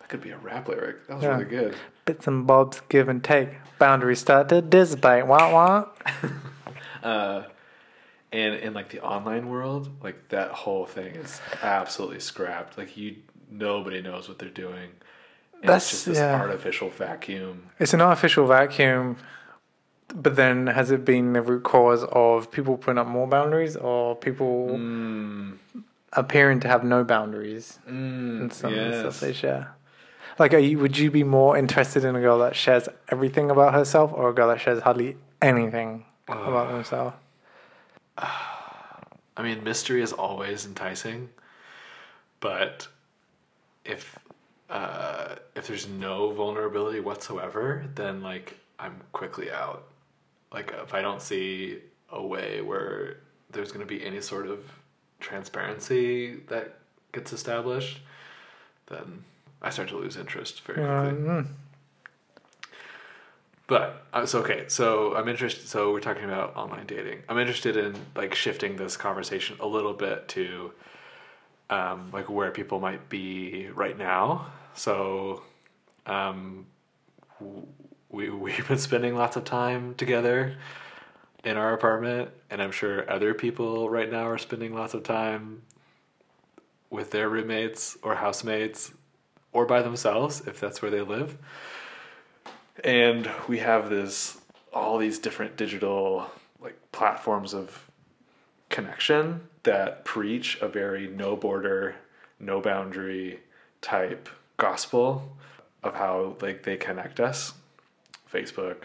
that 0.00 0.08
could 0.08 0.20
be 0.22 0.30
a 0.30 0.38
rap 0.38 0.68
lyric 0.68 1.06
that 1.06 1.14
was 1.16 1.24
Yeah. 1.24 1.32
really 1.32 1.44
good 1.44 1.76
Bits 2.04 2.26
and 2.26 2.46
bobs 2.46 2.82
give 2.88 3.08
and 3.08 3.22
take. 3.24 3.48
Boundaries 3.78 4.20
start 4.20 4.48
to 4.50 4.60
dissipate. 4.62 5.26
What 5.26 5.52
what? 5.52 5.96
uh 7.02 7.42
and 8.32 8.54
in 8.56 8.74
like 8.74 8.88
the 8.90 9.00
online 9.00 9.48
world 9.48 9.88
like 10.02 10.28
that 10.28 10.50
whole 10.50 10.84
thing 10.86 11.14
is 11.14 11.40
absolutely 11.62 12.18
scrapped 12.18 12.76
like 12.76 12.96
you 12.96 13.16
nobody 13.50 14.02
knows 14.02 14.28
what 14.28 14.38
they're 14.38 14.48
doing 14.48 14.90
and 15.60 15.62
That's- 15.62 15.82
it's 15.84 15.90
just 15.90 16.06
this 16.06 16.18
yeah. 16.18 16.40
artificial 16.40 16.90
vacuum 16.90 17.66
It's 17.78 17.94
an 17.94 18.00
artificial 18.00 18.46
vacuum, 18.46 19.16
but 20.14 20.36
then 20.36 20.66
has 20.66 20.90
it 20.90 21.04
been 21.04 21.32
the 21.32 21.40
root 21.42 21.62
cause 21.62 22.04
of 22.04 22.50
people 22.50 22.76
putting 22.76 22.98
up 22.98 23.06
more 23.06 23.26
boundaries 23.26 23.76
or 23.76 24.16
people 24.16 24.68
mm, 24.72 25.56
appearing 26.12 26.60
to 26.60 26.68
have 26.68 26.84
no 26.84 27.04
boundaries 27.04 27.78
mm, 27.88 28.42
in 28.42 28.50
some 28.50 28.74
of 28.74 28.78
the 28.78 28.92
stuff 28.92 29.14
yes. 29.14 29.20
they 29.20 29.32
share? 29.32 29.74
Like, 30.38 30.52
are 30.52 30.58
you, 30.58 30.78
would 30.78 30.98
you 30.98 31.10
be 31.10 31.22
more 31.22 31.56
interested 31.56 32.04
in 32.04 32.16
a 32.16 32.20
girl 32.20 32.38
that 32.40 32.56
shares 32.56 32.88
everything 33.08 33.50
about 33.50 33.72
herself 33.74 34.12
or 34.12 34.30
a 34.30 34.34
girl 34.34 34.48
that 34.48 34.60
shares 34.60 34.82
hardly 34.82 35.16
anything 35.40 36.04
about 36.26 36.70
themselves? 36.72 37.16
I 39.36 39.42
mean, 39.42 39.64
mystery 39.64 40.02
is 40.02 40.12
always 40.12 40.64
enticing, 40.64 41.30
but 42.40 42.88
if 43.84 44.18
uh, 44.70 45.36
if 45.54 45.66
there's 45.66 45.88
no 45.88 46.30
vulnerability 46.30 47.00
whatsoever, 47.00 47.84
then 47.94 48.22
like 48.22 48.56
I'm 48.78 49.00
quickly 49.12 49.50
out. 49.50 49.84
Like 50.52 50.72
if 50.82 50.94
I 50.94 51.02
don't 51.02 51.20
see 51.20 51.78
a 52.10 52.24
way 52.24 52.60
where 52.60 53.18
there's 53.50 53.72
going 53.72 53.86
to 53.86 53.92
be 53.92 54.04
any 54.04 54.20
sort 54.20 54.46
of 54.46 54.60
transparency 55.20 56.36
that 56.48 56.78
gets 57.12 57.32
established, 57.32 58.00
then 58.86 59.24
I 59.64 59.70
start 59.70 59.88
to 59.88 59.96
lose 59.96 60.16
interest 60.16 60.60
very 60.66 60.78
quickly. 60.78 61.26
Mm, 61.26 61.46
But 63.66 64.06
uh, 64.12 64.26
so 64.26 64.40
okay, 64.40 64.64
so 64.68 65.16
I'm 65.16 65.26
interested. 65.26 65.66
So 65.66 65.90
we're 65.90 66.00
talking 66.00 66.24
about 66.24 66.54
online 66.54 66.86
dating. 66.86 67.22
I'm 67.30 67.38
interested 67.38 67.76
in 67.76 67.96
like 68.14 68.34
shifting 68.34 68.76
this 68.76 68.96
conversation 68.98 69.56
a 69.60 69.66
little 69.66 69.94
bit 69.94 70.28
to, 70.28 70.72
um, 71.70 72.10
like 72.12 72.28
where 72.28 72.50
people 72.50 72.78
might 72.78 73.08
be 73.08 73.68
right 73.74 73.96
now. 73.96 74.46
So, 74.74 75.42
um, 76.04 76.66
we 78.10 78.28
we've 78.28 78.68
been 78.68 78.78
spending 78.78 79.14
lots 79.16 79.36
of 79.36 79.44
time 79.44 79.94
together 79.94 80.56
in 81.42 81.56
our 81.56 81.72
apartment, 81.72 82.30
and 82.50 82.60
I'm 82.62 82.70
sure 82.72 83.10
other 83.10 83.32
people 83.32 83.88
right 83.88 84.10
now 84.10 84.28
are 84.28 84.38
spending 84.38 84.74
lots 84.74 84.92
of 84.92 85.04
time 85.04 85.62
with 86.90 87.10
their 87.12 87.30
roommates 87.30 87.96
or 88.02 88.16
housemates 88.16 88.92
or 89.54 89.64
by 89.64 89.80
themselves 89.80 90.42
if 90.46 90.60
that's 90.60 90.82
where 90.82 90.90
they 90.90 91.00
live. 91.00 91.38
And 92.82 93.30
we 93.48 93.60
have 93.60 93.88
this 93.88 94.36
all 94.74 94.98
these 94.98 95.18
different 95.18 95.56
digital 95.56 96.26
like 96.60 96.76
platforms 96.92 97.54
of 97.54 97.88
connection 98.68 99.48
that 99.62 100.04
preach 100.04 100.58
a 100.60 100.68
very 100.68 101.08
no 101.08 101.36
border, 101.36 101.94
no 102.38 102.60
boundary 102.60 103.40
type 103.80 104.28
gospel 104.58 105.36
of 105.82 105.94
how 105.94 106.36
like 106.42 106.64
they 106.64 106.76
connect 106.76 107.20
us. 107.20 107.54
Facebook, 108.30 108.76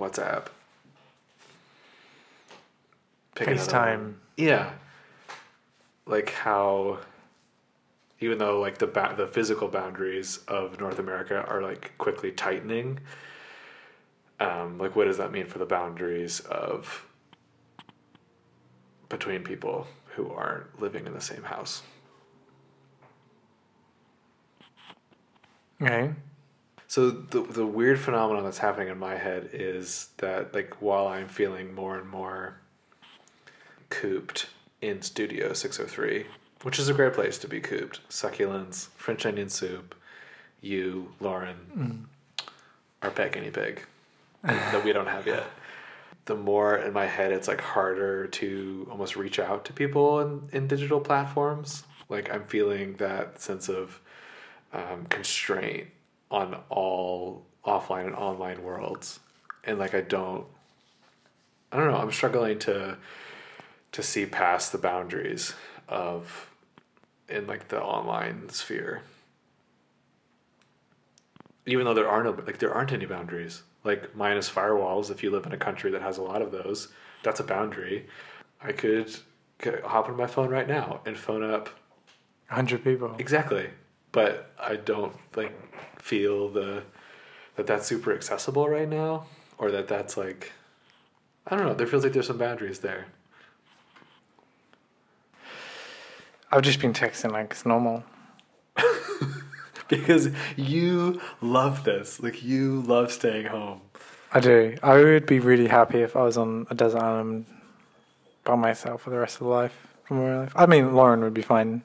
WhatsApp, 0.00 0.46
Pick 3.34 3.48
FaceTime. 3.48 4.14
Yeah. 4.36 4.70
Like 6.06 6.30
how 6.30 7.00
even 8.20 8.38
though 8.38 8.60
like 8.60 8.78
the 8.78 8.86
ba- 8.86 9.14
the 9.16 9.26
physical 9.26 9.68
boundaries 9.68 10.38
of 10.48 10.80
North 10.80 10.98
America 10.98 11.44
are 11.48 11.62
like 11.62 11.96
quickly 11.98 12.30
tightening 12.32 13.00
um 14.40 14.78
like 14.78 14.96
what 14.96 15.04
does 15.04 15.18
that 15.18 15.30
mean 15.32 15.46
for 15.46 15.58
the 15.58 15.66
boundaries 15.66 16.40
of 16.40 17.06
between 19.08 19.42
people 19.42 19.86
who 20.16 20.30
aren't 20.30 20.80
living 20.80 21.06
in 21.06 21.12
the 21.12 21.20
same 21.20 21.44
house? 21.44 21.82
Okay. 25.80 26.12
So 26.86 27.10
the 27.10 27.42
the 27.42 27.66
weird 27.66 27.98
phenomenon 27.98 28.44
that's 28.44 28.58
happening 28.58 28.88
in 28.88 28.98
my 28.98 29.16
head 29.16 29.50
is 29.52 30.10
that 30.18 30.54
like 30.54 30.80
while 30.80 31.08
I'm 31.08 31.28
feeling 31.28 31.74
more 31.74 31.98
and 31.98 32.08
more 32.08 32.60
cooped 33.90 34.46
in 34.80 35.02
Studio 35.02 35.52
603, 35.52 36.26
which 36.64 36.78
is 36.78 36.88
a 36.88 36.94
great 36.94 37.12
place 37.12 37.36
to 37.38 37.46
be 37.46 37.60
cooped. 37.60 38.00
Succulents, 38.08 38.88
French 38.96 39.26
onion 39.26 39.50
soup, 39.50 39.94
you, 40.62 41.12
Lauren, 41.20 42.08
our 43.02 43.10
pet 43.10 43.32
guinea 43.32 43.50
pig 43.50 43.84
that 44.42 44.82
we 44.82 44.92
don't 44.92 45.06
have 45.06 45.26
yet. 45.26 45.44
The 46.24 46.34
more 46.34 46.76
in 46.76 46.94
my 46.94 47.04
head, 47.04 47.32
it's 47.32 47.48
like 47.48 47.60
harder 47.60 48.26
to 48.28 48.88
almost 48.90 49.14
reach 49.14 49.38
out 49.38 49.66
to 49.66 49.74
people 49.74 50.20
in, 50.20 50.48
in 50.52 50.66
digital 50.66 51.00
platforms. 51.00 51.84
Like 52.08 52.32
I'm 52.32 52.44
feeling 52.44 52.94
that 52.94 53.42
sense 53.42 53.68
of 53.68 54.00
um, 54.72 55.04
constraint 55.10 55.88
on 56.30 56.56
all 56.70 57.44
offline 57.62 58.06
and 58.06 58.14
online 58.14 58.62
worlds, 58.62 59.20
and 59.64 59.78
like 59.78 59.94
I 59.94 60.00
don't, 60.00 60.46
I 61.70 61.76
don't 61.76 61.90
know. 61.90 61.98
I'm 61.98 62.10
struggling 62.10 62.58
to 62.60 62.96
to 63.92 64.02
see 64.02 64.24
past 64.24 64.72
the 64.72 64.78
boundaries 64.78 65.52
of 65.88 66.50
in 67.34 67.46
like 67.46 67.68
the 67.68 67.82
online 67.82 68.48
sphere. 68.48 69.02
Even 71.66 71.84
though 71.84 71.94
there 71.94 72.08
are 72.08 72.22
no 72.22 72.30
like 72.46 72.58
there 72.58 72.72
aren't 72.72 72.92
any 72.92 73.06
boundaries. 73.06 73.62
Like 73.82 74.14
minus 74.16 74.48
firewalls, 74.48 75.10
if 75.10 75.22
you 75.22 75.30
live 75.30 75.44
in 75.44 75.52
a 75.52 75.58
country 75.58 75.90
that 75.90 76.00
has 76.02 76.16
a 76.16 76.22
lot 76.22 76.40
of 76.40 76.52
those, 76.52 76.88
that's 77.22 77.40
a 77.40 77.44
boundary. 77.44 78.06
I 78.62 78.72
could 78.72 79.14
hop 79.84 80.08
on 80.08 80.16
my 80.16 80.26
phone 80.26 80.48
right 80.48 80.68
now 80.68 81.00
and 81.04 81.18
phone 81.18 81.42
up 81.42 81.68
100 82.48 82.82
people. 82.82 83.14
Exactly. 83.18 83.68
But 84.12 84.52
I 84.58 84.76
don't 84.76 85.14
like 85.36 85.52
feel 86.00 86.48
the 86.48 86.82
that 87.56 87.66
that's 87.66 87.86
super 87.86 88.14
accessible 88.14 88.68
right 88.68 88.88
now 88.88 89.26
or 89.58 89.70
that 89.70 89.88
that's 89.88 90.16
like 90.16 90.52
I 91.46 91.56
don't 91.56 91.66
know, 91.66 91.74
there 91.74 91.86
feels 91.86 92.04
like 92.04 92.14
there's 92.14 92.26
some 92.26 92.38
boundaries 92.38 92.78
there. 92.78 93.06
I've 96.54 96.62
just 96.62 96.80
been 96.80 96.92
texting 96.92 97.32
like 97.32 97.50
it's 97.50 97.66
normal. 97.66 98.04
because 99.88 100.28
you 100.56 101.20
love 101.40 101.82
this. 101.82 102.20
Like 102.22 102.44
you 102.44 102.80
love 102.82 103.10
staying 103.10 103.46
home. 103.46 103.80
I 104.32 104.38
do. 104.38 104.76
I 104.82 104.94
would 104.94 105.26
be 105.26 105.40
really 105.40 105.66
happy 105.66 106.00
if 106.02 106.14
I 106.14 106.22
was 106.22 106.36
on 106.38 106.66
a 106.70 106.74
desert 106.74 107.02
island 107.02 107.46
by 108.44 108.54
myself 108.54 109.02
for 109.02 109.10
the 109.10 109.18
rest 109.18 109.40
of 109.40 109.48
life. 109.48 109.74
From 110.04 110.22
where 110.22 110.34
I 110.36 110.40
live. 110.42 110.52
I 110.54 110.66
mean, 110.66 110.94
Lauren 110.94 111.22
would 111.22 111.34
be 111.34 111.42
fine 111.42 111.82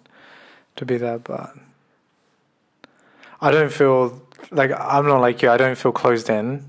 to 0.76 0.86
be 0.86 0.98
there, 0.98 1.18
but 1.18 1.56
I 3.42 3.50
don't 3.50 3.72
feel 3.72 4.22
like 4.52 4.72
I'm 4.80 5.08
not 5.08 5.20
like 5.22 5.42
you. 5.42 5.50
I 5.50 5.58
don't 5.58 5.78
feel 5.78 5.92
closed 5.92 6.30
in 6.30 6.66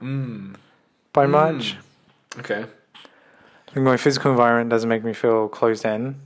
Mm. 0.00 0.54
by 1.12 1.26
Mm. 1.26 1.30
much. 1.30 1.76
Okay. 2.38 2.66
Like 3.74 3.84
my 3.84 3.96
physical 3.96 4.30
environment 4.30 4.70
doesn't 4.70 4.88
make 4.88 5.04
me 5.04 5.12
feel 5.12 5.48
closed 5.48 5.84
in, 5.84 6.16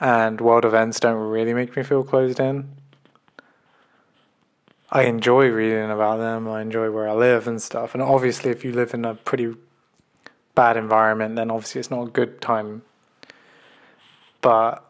and 0.00 0.40
world 0.40 0.64
events 0.64 0.98
don't 0.98 1.16
really 1.16 1.54
make 1.54 1.76
me 1.76 1.82
feel 1.82 2.02
closed 2.02 2.40
in. 2.40 2.68
I 4.90 5.02
enjoy 5.02 5.48
reading 5.50 5.90
about 5.90 6.18
them. 6.18 6.48
I 6.48 6.62
enjoy 6.62 6.90
where 6.90 7.08
I 7.08 7.12
live 7.12 7.46
and 7.46 7.62
stuff. 7.62 7.94
And 7.94 8.02
obviously, 8.02 8.50
if 8.50 8.64
you 8.64 8.72
live 8.72 8.92
in 8.92 9.04
a 9.04 9.14
pretty 9.14 9.54
bad 10.54 10.76
environment, 10.76 11.36
then 11.36 11.50
obviously 11.50 11.78
it's 11.78 11.90
not 11.90 12.08
a 12.08 12.10
good 12.10 12.40
time. 12.40 12.82
But 14.40 14.84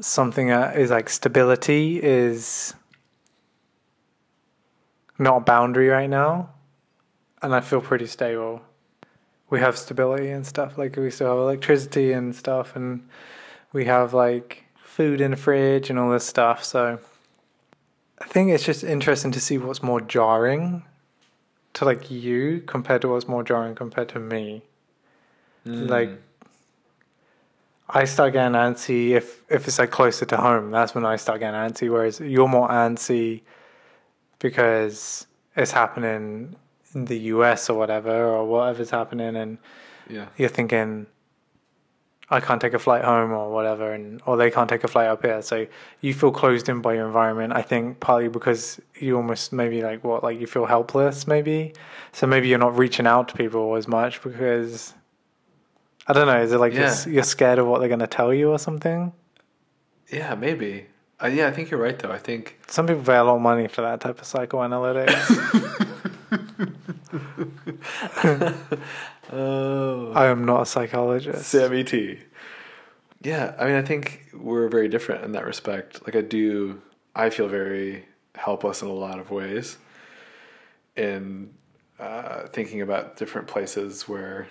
something 0.00 0.48
that 0.48 0.76
is 0.76 0.90
like 0.90 1.08
stability 1.08 2.00
is 2.02 2.74
not 5.18 5.38
a 5.38 5.40
boundary 5.40 5.88
right 5.88 6.10
now, 6.10 6.50
and 7.42 7.54
I 7.54 7.60
feel 7.60 7.80
pretty 7.80 8.06
stable 8.06 8.62
we 9.50 9.60
have 9.60 9.78
stability 9.78 10.30
and 10.30 10.46
stuff. 10.46 10.76
Like 10.78 10.96
we 10.96 11.10
still 11.10 11.28
have 11.28 11.38
electricity 11.38 12.12
and 12.12 12.34
stuff, 12.34 12.74
and 12.76 13.08
we 13.74 13.84
have 13.84 14.14
like 14.14 14.64
food 14.82 15.20
in 15.20 15.32
the 15.32 15.36
fridge 15.36 15.90
and 15.90 15.98
all 15.98 16.10
this 16.10 16.24
stuff. 16.24 16.64
So 16.64 16.98
I 18.18 18.24
think 18.24 18.50
it's 18.50 18.64
just 18.64 18.82
interesting 18.82 19.32
to 19.32 19.40
see 19.40 19.58
what's 19.58 19.82
more 19.82 20.00
jarring 20.00 20.84
to 21.74 21.84
like 21.84 22.10
you 22.10 22.62
compared 22.64 23.02
to 23.02 23.08
what's 23.08 23.28
more 23.28 23.42
jarring 23.42 23.74
compared 23.74 24.08
to 24.10 24.20
me. 24.20 24.62
Hmm. 25.64 25.86
Like 25.86 26.10
I 27.88 28.04
start 28.04 28.32
getting 28.32 28.54
antsy 28.54 29.10
if 29.10 29.42
if 29.50 29.68
it's 29.68 29.78
like 29.78 29.90
closer 29.90 30.24
to 30.24 30.36
home. 30.36 30.70
That's 30.70 30.94
when 30.94 31.04
I 31.04 31.16
start 31.16 31.40
getting 31.40 31.58
antsy. 31.58 31.90
Whereas 31.90 32.20
you're 32.20 32.48
more 32.48 32.68
antsy 32.68 33.42
because 34.38 35.26
it's 35.56 35.72
happening 35.72 36.56
in 36.94 37.04
the 37.06 37.18
US 37.18 37.68
or 37.68 37.76
whatever 37.76 38.24
or 38.24 38.46
whatever's 38.46 38.90
happening, 38.90 39.36
and 39.36 39.58
yeah. 40.08 40.26
you're 40.36 40.48
thinking, 40.48 41.06
I 42.30 42.40
can't 42.40 42.60
take 42.60 42.72
a 42.72 42.78
flight 42.78 43.04
home 43.04 43.32
or 43.32 43.52
whatever, 43.52 43.92
and 43.92 44.20
or 44.24 44.36
they 44.36 44.50
can't 44.50 44.68
take 44.68 44.82
a 44.82 44.88
flight 44.88 45.08
up 45.08 45.22
here. 45.22 45.42
So 45.42 45.66
you 46.00 46.14
feel 46.14 46.32
closed 46.32 46.68
in 46.68 46.80
by 46.80 46.94
your 46.94 47.06
environment. 47.06 47.52
I 47.52 47.62
think 47.62 48.00
partly 48.00 48.28
because 48.28 48.80
you 48.98 49.16
almost 49.16 49.52
maybe 49.52 49.82
like 49.82 50.02
what 50.02 50.22
like 50.22 50.40
you 50.40 50.46
feel 50.46 50.66
helpless 50.66 51.26
maybe. 51.26 51.74
So 52.12 52.26
maybe 52.26 52.48
you're 52.48 52.58
not 52.58 52.78
reaching 52.78 53.06
out 53.06 53.28
to 53.28 53.34
people 53.34 53.74
as 53.76 53.86
much 53.86 54.22
because 54.22 54.94
I 56.06 56.12
don't 56.14 56.26
know. 56.26 56.40
Is 56.40 56.52
it 56.52 56.58
like 56.58 56.72
you're, 56.72 56.94
you're 57.06 57.24
scared 57.24 57.58
of 57.58 57.66
what 57.66 57.80
they're 57.80 57.88
gonna 57.90 58.06
tell 58.06 58.32
you 58.32 58.50
or 58.50 58.58
something? 58.58 59.12
Yeah, 60.10 60.34
maybe. 60.34 60.86
Uh, 61.22 61.28
yeah, 61.28 61.46
I 61.48 61.52
think 61.52 61.70
you're 61.70 61.80
right 61.80 61.98
though. 61.98 62.10
I 62.10 62.18
think 62.18 62.58
Some 62.68 62.86
people 62.86 63.02
pay 63.02 63.16
a 63.16 63.24
lot 63.24 63.36
of 63.36 63.42
money 63.42 63.68
for 63.68 63.82
that 63.82 64.00
type 64.00 64.20
of 64.20 64.26
psychoanalytics. 64.26 65.80
Oh 69.32 70.12
I 70.12 70.26
am 70.26 70.44
not 70.44 70.62
a 70.62 70.66
psychologist. 70.66 71.46
Sammy 71.46 71.84
T. 71.84 72.18
Yeah, 73.22 73.54
I 73.58 73.64
mean, 73.64 73.76
I 73.76 73.82
think 73.82 74.26
we're 74.34 74.68
very 74.68 74.88
different 74.88 75.24
in 75.24 75.32
that 75.32 75.46
respect. 75.46 76.04
Like, 76.06 76.14
I 76.14 76.20
do, 76.20 76.82
I 77.16 77.30
feel 77.30 77.48
very 77.48 78.04
helpless 78.34 78.82
in 78.82 78.88
a 78.88 78.92
lot 78.92 79.18
of 79.18 79.30
ways 79.30 79.78
in 80.94 81.54
uh, 81.98 82.48
thinking 82.48 82.82
about 82.82 83.16
different 83.16 83.46
places 83.48 84.06
where 84.06 84.48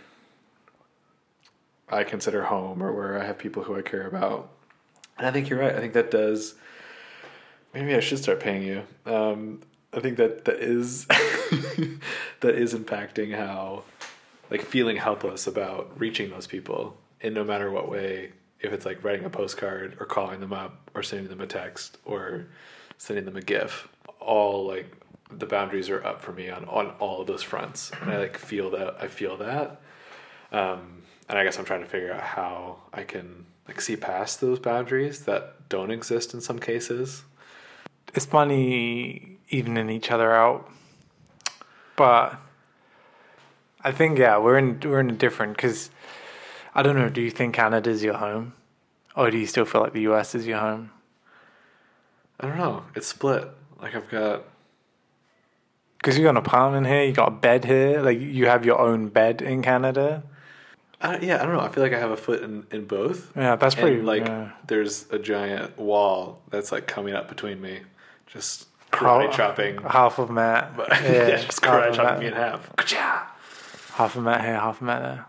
I 1.90 2.04
consider 2.04 2.46
home 2.46 2.82
or 2.82 2.92
where 2.92 3.22
I 3.22 3.26
have 3.26 3.38
people 3.38 3.64
who 3.64 3.78
I 3.78 3.82
care 3.82 4.08
about. 4.08 4.50
And 5.18 5.28
I 5.28 5.32
think 5.32 5.50
you're 5.50 5.60
right. 5.60 5.76
I 5.76 5.80
think 5.80 5.94
that 5.94 6.10
does. 6.10 6.56
Maybe 7.74 7.94
I 7.94 8.00
should 8.00 8.20
start 8.20 8.40
paying 8.40 8.64
you. 8.64 8.84
Um, 9.06 9.62
I 9.94 10.00
think 10.00 10.18
that 10.18 10.46
that 10.46 10.58
is 10.58 11.06
that 12.40 12.56
is 12.56 12.74
impacting 12.74 13.36
how 13.36 13.84
like 14.50 14.62
feeling 14.62 14.98
helpless 14.98 15.48
about 15.48 15.92
reaching 16.00 16.30
those 16.30 16.48
people 16.48 16.98
in 17.22 17.34
no 17.34 17.44
matter 17.44 17.72
what 17.72 17.90
way 17.90 18.32
if 18.60 18.72
it's 18.72 18.86
like 18.86 19.04
writing 19.04 19.26
a 19.26 19.30
postcard 19.30 19.98
or 20.00 20.06
calling 20.06 20.40
them 20.40 20.54
up 20.54 20.90
or 20.94 21.04
sending 21.04 21.28
them 21.28 21.42
a 21.42 21.48
text 21.48 21.98
or 22.06 22.48
sending 22.98 23.26
them 23.26 23.36
a 23.36 23.42
gif 23.42 23.88
all 24.20 24.66
like 24.66 24.96
the 25.32 25.46
boundaries 25.46 25.90
are 25.90 26.04
up 26.06 26.22
for 26.22 26.32
me 26.32 26.50
on 26.50 26.66
on 26.66 26.92
all 27.00 27.22
of 27.22 27.28
those 27.28 27.44
fronts. 27.44 27.92
And 28.02 28.12
i 28.12 28.18
like 28.18 28.38
feel 28.38 28.70
that 28.72 28.98
i 29.02 29.08
feel 29.08 29.38
that. 29.38 29.82
Um 30.52 31.04
and 31.30 31.38
i 31.38 31.44
guess 31.44 31.58
i'm 31.58 31.66
trying 31.66 31.82
to 31.82 31.88
figure 31.88 32.14
out 32.14 32.22
how 32.22 32.78
i 32.94 33.04
can 33.04 33.46
like 33.68 33.82
see 33.82 33.96
past 33.96 34.42
those 34.42 34.60
boundaries 34.60 35.26
that 35.26 35.70
don't 35.70 35.92
exist 35.92 36.34
in 36.34 36.42
some 36.42 36.60
cases. 36.60 37.24
It's 38.14 38.26
funny 38.26 39.38
evening 39.50 39.90
each 39.90 40.12
other 40.12 40.34
out, 40.34 40.70
but 41.96 42.40
I 43.84 43.92
think 43.92 44.18
yeah, 44.18 44.38
we're 44.38 44.58
in 44.58 44.80
we're 44.84 45.00
in 45.00 45.10
a 45.10 45.14
different 45.14 45.58
because 45.58 45.90
I 46.74 46.82
don't 46.84 46.96
know. 46.96 47.10
Do 47.10 47.22
you 47.22 47.32
think 47.32 47.56
Canada's 47.56 48.04
your 48.04 48.16
home? 48.16 48.54
Or 49.16 49.30
do 49.30 49.38
you 49.38 49.46
still 49.46 49.66
feel 49.66 49.82
like 49.82 49.94
the 49.94 50.02
US 50.02 50.34
is 50.34 50.48
your 50.48 50.60
home? 50.60 50.92
I 52.40 52.48
don't 52.48 52.58
know. 52.58 52.84
It's 52.96 53.08
split. 53.08 53.50
Like 53.82 53.96
I've 53.96 54.10
got 54.10 54.44
Because 55.98 56.18
you 56.18 56.24
got 56.24 56.32
an 56.32 56.38
apartment 56.38 56.88
here, 56.88 57.04
you 57.04 57.14
got 57.14 57.28
a 57.28 57.32
bed 57.32 57.66
here, 57.66 58.02
like 58.02 58.20
you 58.20 58.48
have 58.48 58.66
your 58.66 58.80
own 58.80 59.10
bed 59.10 59.42
in 59.42 59.62
Canada. 59.62 60.24
I, 61.02 61.20
yeah, 61.20 61.42
I 61.42 61.46
don't 61.46 61.54
know. 61.54 61.60
I 61.60 61.68
feel 61.68 61.84
like 61.84 61.94
I 61.94 62.00
have 62.00 62.12
a 62.12 62.18
foot 62.18 62.42
in, 62.42 62.66
in 62.72 62.86
both. 62.86 63.32
Yeah, 63.36 63.58
that's 63.58 63.76
pretty 63.76 63.98
and 63.98 64.06
like 64.06 64.26
yeah. 64.26 64.52
there's 64.68 65.06
a 65.12 65.20
giant 65.20 65.78
wall 65.78 66.42
that's 66.50 66.72
like 66.72 66.88
coming 66.88 67.14
up 67.14 67.28
between 67.28 67.62
me, 67.62 67.82
just 68.26 68.68
karate 68.92 69.32
chopping. 69.34 69.80
half 69.80 70.18
of 70.18 70.30
Matt. 70.30 70.78
But 70.78 70.90
yeah, 71.04 71.42
just 71.42 71.64
half 71.64 71.74
karate 71.74 71.94
chopping 71.94 72.20
me 72.22 72.28
in 72.28 72.34
half. 72.34 72.74
Ka-cha! 72.78 73.33
Half 73.94 74.16
of 74.16 74.24
Matt 74.24 74.42
here, 74.42 74.56
half 74.60 74.78
of 74.78 74.82
Matt 74.84 75.02
there. 75.02 75.26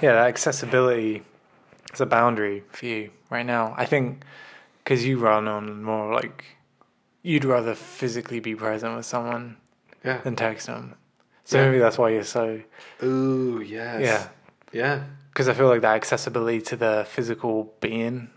Yeah, 0.00 0.12
that 0.14 0.26
accessibility 0.28 1.22
is 1.92 2.00
a 2.00 2.06
boundary 2.06 2.64
for 2.72 2.86
you 2.86 3.10
right 3.30 3.46
now. 3.46 3.74
I 3.76 3.84
think 3.86 4.22
because 4.82 5.04
you 5.06 5.18
run 5.18 5.46
on 5.48 5.82
more 5.82 6.12
like 6.12 6.44
you'd 7.22 7.44
rather 7.44 7.74
physically 7.74 8.40
be 8.40 8.54
present 8.54 8.96
with 8.96 9.06
someone 9.06 9.56
Yeah. 10.04 10.18
than 10.18 10.34
text 10.34 10.66
them. 10.66 10.94
So 11.44 11.58
Yeah. 11.58 11.66
maybe 11.66 11.78
that's 11.78 11.98
why 11.98 12.10
you're 12.10 12.24
so 12.24 12.62
Ooh, 13.02 13.62
yes. 13.64 14.00
yeah. 14.02 14.28
Yeah. 14.72 15.04
Because 15.32 15.48
I 15.48 15.54
feel 15.54 15.68
like 15.68 15.82
that 15.82 15.94
accessibility 15.94 16.60
to 16.62 16.76
the 16.76 17.06
physical 17.08 17.74
being 17.80 18.30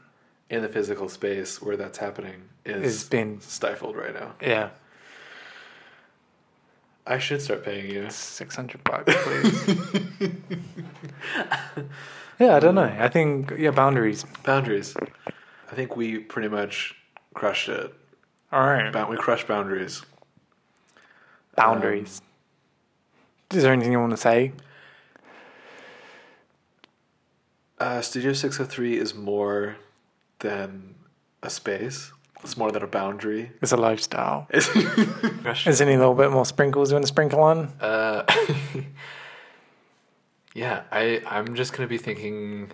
In 0.49 0.61
the 0.61 0.69
physical 0.69 1.09
space 1.09 1.59
where 1.61 1.75
that's 1.75 1.97
happening 1.97 2.49
is 2.63 2.83
is 2.83 3.03
being 3.09 3.39
stifled 3.41 3.95
right 3.95 4.13
now. 4.13 4.33
yeah 4.41 4.69
I 7.07 7.19
should 7.19 7.41
start 7.41 7.63
paying 7.63 7.89
you. 7.89 8.09
six 8.09 8.55
hundred 8.55 8.83
bucks, 8.83 9.13
please. 9.23 9.77
yeah, 12.39 12.55
I 12.55 12.59
don't 12.59 12.75
know. 12.75 12.83
I 12.99 13.07
think 13.09 13.53
yeah, 13.57 13.71
boundaries. 13.71 14.25
Boundaries. 14.43 14.95
I 15.71 15.75
think 15.75 15.95
we 15.95 16.19
pretty 16.19 16.47
much 16.47 16.95
crushed 17.33 17.69
it. 17.69 17.93
All 18.51 18.65
right, 18.65 18.91
Ba- 18.91 19.07
We 19.09 19.17
crushed 19.17 19.47
boundaries. 19.47 20.01
boundaries. 21.55 22.21
Is 23.51 23.63
there 23.63 23.73
anything 23.73 23.91
you 23.91 23.99
want 23.99 24.11
to 24.11 24.17
say? 24.17 24.51
Uh, 27.79 28.01
Studio 28.01 28.33
603 28.33 28.97
is 28.97 29.13
more 29.13 29.75
than 30.39 30.95
a 31.43 31.49
space. 31.49 32.11
It's 32.43 32.57
more 32.57 32.71
than 32.71 32.83
a 32.83 32.87
boundary. 32.87 33.51
It's 33.61 33.71
a 33.71 33.77
lifestyle. 33.77 34.47
It's 34.53 34.67
Is 35.67 35.79
there 35.79 35.87
any 35.87 35.97
little 35.97 36.13
bit 36.13 36.31
more 36.31 36.45
sprinkles 36.45 36.91
you 36.91 36.95
want 36.95 37.03
to 37.03 37.07
sprinkle 37.07 37.41
on? 37.41 37.73
Uh, 37.79 38.25
yeah, 40.53 40.83
I 40.91 41.21
I'm 41.25 41.55
just 41.55 41.73
gonna 41.73 41.87
be 41.87 41.97
thinking. 41.97 42.71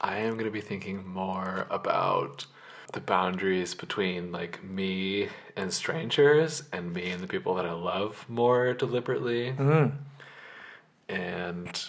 I 0.00 0.18
am 0.18 0.36
gonna 0.36 0.50
be 0.50 0.60
thinking 0.60 1.06
more 1.06 1.66
about 1.70 2.46
the 2.92 3.00
boundaries 3.00 3.74
between 3.74 4.32
like 4.32 4.64
me 4.64 5.28
and 5.56 5.72
strangers, 5.72 6.64
and 6.72 6.92
me 6.92 7.10
and 7.10 7.22
the 7.22 7.28
people 7.28 7.54
that 7.54 7.66
I 7.66 7.72
love 7.72 8.24
more 8.28 8.72
deliberately. 8.72 9.52
Mm. 9.52 9.92
And 11.08 11.84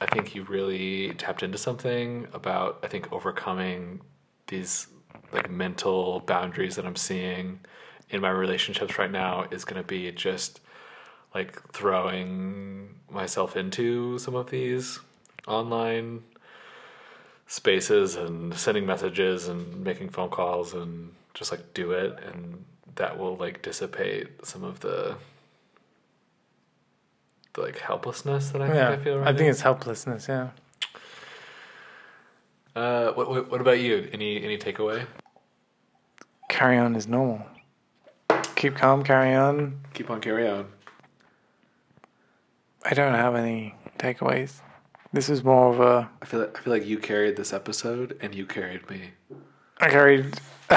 I 0.00 0.06
think 0.06 0.34
you 0.34 0.42
really 0.44 1.14
tapped 1.14 1.42
into 1.42 1.58
something 1.58 2.28
about 2.32 2.80
I 2.82 2.88
think 2.88 3.12
overcoming 3.12 4.00
these 4.48 4.88
like 5.32 5.50
mental 5.50 6.20
boundaries 6.20 6.76
that 6.76 6.86
I'm 6.86 6.96
seeing 6.96 7.60
in 8.10 8.20
my 8.20 8.30
relationships 8.30 8.98
right 8.98 9.10
now 9.10 9.46
is 9.50 9.64
going 9.64 9.80
to 9.82 9.86
be 9.86 10.10
just 10.12 10.60
like 11.34 11.60
throwing 11.72 12.94
myself 13.10 13.56
into 13.56 14.18
some 14.18 14.34
of 14.34 14.50
these 14.50 15.00
online 15.46 16.22
spaces 17.46 18.16
and 18.16 18.54
sending 18.54 18.86
messages 18.86 19.46
and 19.48 19.84
making 19.84 20.08
phone 20.08 20.30
calls 20.30 20.74
and 20.74 21.12
just 21.34 21.50
like 21.52 21.74
do 21.74 21.92
it 21.92 22.18
and 22.24 22.64
that 22.96 23.18
will 23.18 23.36
like 23.36 23.62
dissipate 23.62 24.44
some 24.44 24.64
of 24.64 24.80
the 24.80 25.16
the 27.54 27.60
like 27.60 27.78
helplessness 27.78 28.50
that 28.50 28.62
I 28.62 28.68
Yeah, 28.68 28.88
think 28.88 29.00
I 29.00 29.04
feel 29.04 29.18
right 29.18 29.28
I 29.28 29.32
think 29.32 29.46
now. 29.46 29.50
it's 29.50 29.60
helplessness. 29.62 30.28
Yeah. 30.28 30.50
Uh, 32.76 33.10
what, 33.12 33.30
what 33.30 33.50
what 33.50 33.60
about 33.62 33.80
you? 33.80 34.06
Any 34.12 34.42
any 34.44 34.58
takeaway? 34.58 35.06
Carry 36.50 36.76
on 36.76 36.94
is 36.94 37.08
normal. 37.08 37.40
Keep 38.54 38.74
calm. 38.74 39.02
Carry 39.02 39.34
on. 39.34 39.80
Keep 39.94 40.10
on 40.10 40.20
carry 40.20 40.46
on. 40.46 40.66
I 42.84 42.92
don't 42.92 43.14
have 43.14 43.34
any 43.34 43.74
takeaways. 43.98 44.60
This 45.10 45.30
is 45.30 45.42
more 45.42 45.72
of 45.72 45.80
a 45.80 46.10
I 46.20 46.26
feel 46.26 46.40
like, 46.40 46.58
I 46.58 46.60
feel 46.60 46.72
like 46.74 46.84
you 46.86 46.98
carried 46.98 47.36
this 47.36 47.54
episode 47.54 48.18
and 48.20 48.34
you 48.34 48.44
carried 48.44 48.90
me. 48.90 49.12
I 49.78 49.88
carried. 49.88 50.38
uh, 50.68 50.76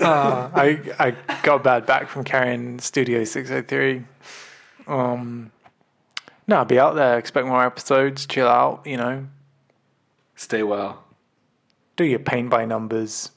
I 0.00 0.80
I 0.98 1.14
got 1.42 1.62
bad 1.62 1.84
back 1.84 2.08
from 2.08 2.24
carrying 2.24 2.78
Studio 2.78 3.24
Six 3.24 3.50
Hundred 3.50 3.68
Three. 3.68 4.04
Um, 4.86 5.52
no, 6.48 6.56
I'll 6.56 6.64
be 6.64 6.78
out 6.80 6.96
there. 6.96 7.16
Expect 7.18 7.46
more 7.46 7.64
episodes. 7.64 8.26
Chill 8.26 8.48
out. 8.48 8.82
You 8.84 8.96
know, 8.96 9.26
Stay 10.34 10.62
well. 10.62 11.04
do 11.96 12.04
your 12.04 12.18
paint 12.18 12.48
by 12.50 12.64
numbers. 12.64 13.30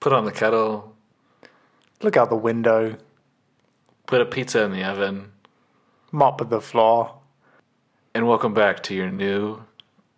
Put 0.00 0.12
on 0.12 0.24
the 0.24 0.32
kettle. 0.32 0.94
Look 2.02 2.16
out 2.16 2.30
the 2.30 2.36
window. 2.36 2.96
Put 4.06 4.20
a 4.20 4.26
pizza 4.26 4.62
in 4.62 4.72
the 4.72 4.84
oven. 4.84 5.32
Mop 6.12 6.48
the 6.50 6.60
floor. 6.60 7.16
And 8.14 8.28
welcome 8.28 8.54
back 8.54 8.82
to 8.84 8.94
your 8.94 9.10
new 9.10 9.64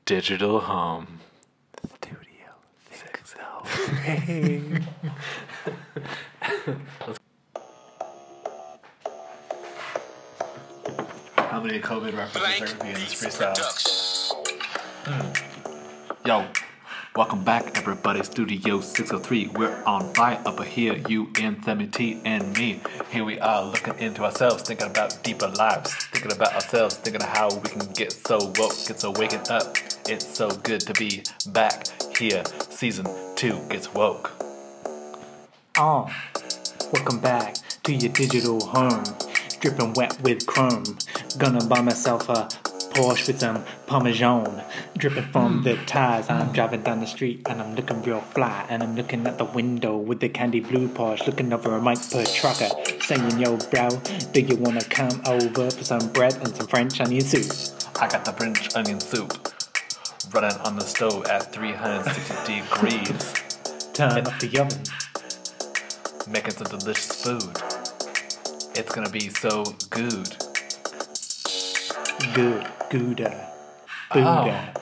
digital 0.04 0.60
home. 0.60 1.20
Studio 1.94 2.50
Six 2.90 3.34
Three. 3.64 4.80
How 11.48 11.60
many 11.60 11.78
COVID 11.78 12.16
references 12.16 12.60
are 12.60 12.66
going 12.66 12.78
to 12.78 12.84
be 12.84 12.88
in 12.88 12.94
this 12.94 13.14
freestyle? 13.22 13.54
Production. 15.04 15.44
Yo, 16.26 16.44
welcome 17.14 17.44
back, 17.44 17.78
everybody. 17.78 18.22
Studio 18.24 18.80
603. 18.80 19.52
We're 19.54 19.82
on 19.84 20.12
fire 20.14 20.42
up 20.44 20.62
here. 20.64 20.96
You 21.08 21.30
and 21.40 21.62
Sammy 21.64 21.86
T 21.86 22.20
and 22.24 22.52
me. 22.58 22.80
Here 23.10 23.24
we 23.24 23.38
are 23.38 23.64
looking 23.64 23.96
into 24.00 24.24
ourselves, 24.24 24.64
thinking 24.64 24.90
about 24.90 25.22
deeper 25.22 25.46
lives, 25.46 25.94
thinking 26.06 26.32
about 26.32 26.52
ourselves, 26.52 26.96
thinking 26.96 27.22
of 27.22 27.28
how 27.28 27.48
we 27.48 27.68
can 27.68 27.92
get 27.92 28.12
so 28.12 28.38
woke, 28.58 28.74
get 28.86 28.98
so 28.98 29.12
waking 29.12 29.48
up. 29.48 29.76
It's 30.08 30.26
so 30.26 30.50
good 30.50 30.80
to 30.80 30.92
be 30.94 31.22
back 31.52 31.86
here. 32.18 32.42
Season 32.70 33.06
2 33.36 33.68
gets 33.68 33.94
woke. 33.94 34.32
Oh, 35.78 36.10
welcome 36.92 37.20
back 37.20 37.54
to 37.84 37.92
your 37.92 38.12
digital 38.12 38.60
home. 38.66 39.04
Dripping 39.58 39.94
wet 39.94 40.20
with 40.22 40.46
chrome. 40.46 40.84
Gonna 41.38 41.64
buy 41.66 41.80
myself 41.82 42.28
a 42.28 42.48
Porsche 42.94 43.26
with 43.28 43.40
some 43.40 43.64
Parmesan. 43.86 44.62
Dripping 44.96 45.30
from 45.32 45.62
the 45.62 45.76
tires. 45.84 46.30
I'm 46.30 46.52
driving 46.52 46.82
down 46.82 47.00
the 47.00 47.06
street 47.06 47.42
and 47.46 47.60
I'm 47.60 47.74
looking 47.74 48.02
real 48.02 48.20
fly. 48.20 48.64
And 48.70 48.82
I'm 48.82 48.96
looking 48.96 49.26
at 49.26 49.36
the 49.36 49.44
window 49.44 49.96
with 49.96 50.20
the 50.20 50.28
candy 50.30 50.60
blue 50.60 50.88
Porsche. 50.88 51.26
Looking 51.26 51.52
over 51.52 51.76
a 51.76 51.82
mic 51.82 51.98
per 52.10 52.24
trucker. 52.24 52.68
Saying, 53.00 53.38
yo, 53.38 53.56
bro, 53.70 53.88
do 54.32 54.40
you 54.40 54.56
wanna 54.56 54.84
come 54.84 55.20
over 55.26 55.70
for 55.70 55.84
some 55.84 56.08
bread 56.12 56.34
and 56.36 56.54
some 56.56 56.66
French 56.68 57.00
onion 57.00 57.20
soup? 57.22 57.50
I 58.00 58.08
got 58.08 58.24
the 58.24 58.32
French 58.32 58.74
onion 58.74 59.00
soup 59.00 59.32
running 60.32 60.56
on 60.60 60.76
the 60.76 60.82
stove 60.84 61.24
at 61.26 61.52
360 61.52 62.60
degrees, 62.60 63.32
Turn 63.94 64.26
off 64.26 64.38
the 64.40 64.58
oven. 64.58 64.82
making 66.30 66.50
some 66.52 66.78
delicious 66.78 67.22
food. 67.22 67.56
It's 68.74 68.92
gonna 68.94 69.08
be 69.10 69.28
so 69.30 69.64
good. 69.90 70.45
Good, 72.18 72.64
oh. 72.64 72.86
gooder, 72.88 73.46
Buddha. 74.10 74.72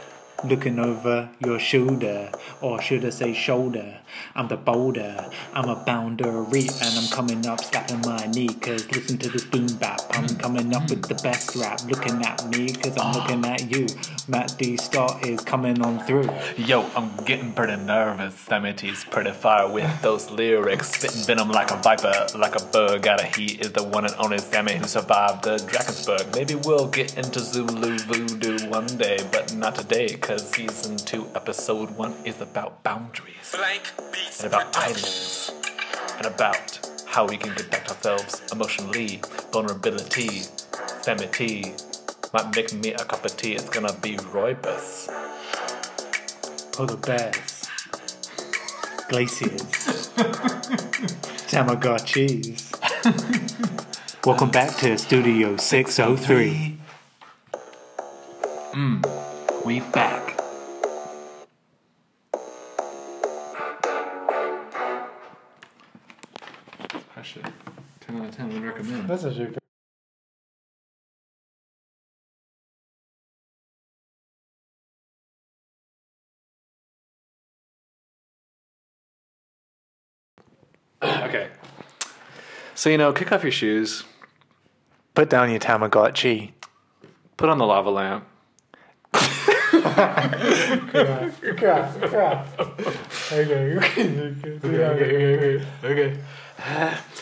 Looking 0.44 0.78
over 0.78 1.30
your 1.42 1.58
shoulder, 1.58 2.30
or 2.60 2.80
should 2.82 3.02
I 3.06 3.08
say 3.08 3.32
shoulder? 3.32 4.00
I'm 4.34 4.48
the 4.48 4.58
boulder, 4.58 5.30
I'm 5.54 5.70
a 5.70 5.74
boundary, 5.74 6.68
and 6.82 6.98
I'm 6.98 7.08
coming 7.08 7.46
up 7.46 7.64
slapping 7.64 8.02
my 8.02 8.26
knee. 8.26 8.48
Cause 8.48 8.86
listen 8.92 9.16
to 9.18 9.30
this 9.30 9.44
boom 9.46 9.66
bap, 9.78 10.00
I'm 10.10 10.28
coming 10.36 10.74
up 10.74 10.90
with 10.90 11.08
the 11.08 11.14
best 11.14 11.56
rap. 11.56 11.80
Looking 11.88 12.22
at 12.24 12.46
me, 12.50 12.72
cause 12.74 12.96
I'm 12.98 13.14
looking 13.14 13.44
at 13.46 13.70
you. 13.70 13.86
Matt 14.28 14.54
D 14.58 14.76
Star 14.76 15.18
is 15.24 15.40
coming 15.40 15.80
on 15.82 16.00
through. 16.00 16.28
Yo, 16.58 16.82
I'm 16.94 17.16
getting 17.24 17.52
pretty 17.52 17.76
nervous. 17.76 18.34
Sammy 18.34 18.74
T's 18.74 19.02
pretty 19.04 19.32
fire 19.32 19.72
with 19.72 20.02
those 20.02 20.30
lyrics. 20.30 20.90
Spitting 20.90 21.22
venom 21.22 21.50
like 21.50 21.70
a 21.70 21.76
viper, 21.76 22.26
like 22.38 22.54
a 22.60 22.64
bug 22.66 23.06
out 23.06 23.24
of 23.24 23.34
heat. 23.34 23.60
Is 23.60 23.72
the 23.72 23.82
one 23.82 24.04
and 24.04 24.14
only 24.18 24.38
Sammy 24.38 24.74
who 24.74 24.84
survived 24.84 25.44
the 25.44 25.56
Drakensberg. 25.56 26.34
Maybe 26.34 26.54
we'll 26.54 26.88
get 26.88 27.16
into 27.16 27.40
Zulu 27.40 27.98
voodoo 27.98 28.68
one 28.68 28.86
day, 28.86 29.18
but 29.32 29.54
not 29.54 29.74
today, 29.74 30.08
cause 30.16 30.33
season 30.38 30.96
2, 30.96 31.28
episode 31.34 31.90
1 31.96 32.14
is 32.24 32.40
about 32.40 32.82
boundaries. 32.82 33.52
Blank 33.54 33.92
Beats 34.12 34.42
and 34.42 34.52
about 34.52 34.72
Production. 34.72 35.04
islands 35.04 35.52
and 36.16 36.26
about 36.26 36.78
how 37.06 37.26
we 37.26 37.36
can 37.36 37.52
protect 37.54 37.88
ourselves 37.90 38.42
emotionally, 38.52 39.20
vulnerability, 39.52 40.42
sanity, 41.02 41.74
might 42.32 42.54
make 42.56 42.72
me 42.72 42.92
a 42.92 42.98
cup 43.04 43.24
of 43.24 43.36
tea. 43.36 43.54
It's 43.54 43.68
gonna 43.68 43.92
be 44.00 44.16
rooibos. 44.16 45.08
polar 46.72 46.96
bears. 46.96 47.68
Glaciers. 49.08 49.62
Tamagotchis. 51.50 52.72
Welcome 54.26 54.50
back 54.50 54.74
to 54.78 54.96
Studio 54.98 55.56
603. 55.56 56.78
Hmm. 58.72 59.02
We 59.64 59.80
back. 59.80 60.23
10 69.06 69.22
would 69.22 69.38
recommend. 69.38 69.58
That's 81.00 81.22
okay. 81.28 81.48
So, 82.74 82.90
you 82.90 82.98
know, 82.98 83.12
kick 83.12 83.32
off 83.32 83.42
your 83.42 83.52
shoes, 83.52 84.04
Put 85.14 85.30
down 85.30 85.50
your 85.50 85.60
Tamagotchi. 85.60 86.52
put 87.36 87.48
on 87.48 87.58
the 87.58 87.66
lava 87.66 87.90
lamp. 87.90 88.26
Okay. 94.94 95.64
okay. 95.84 96.18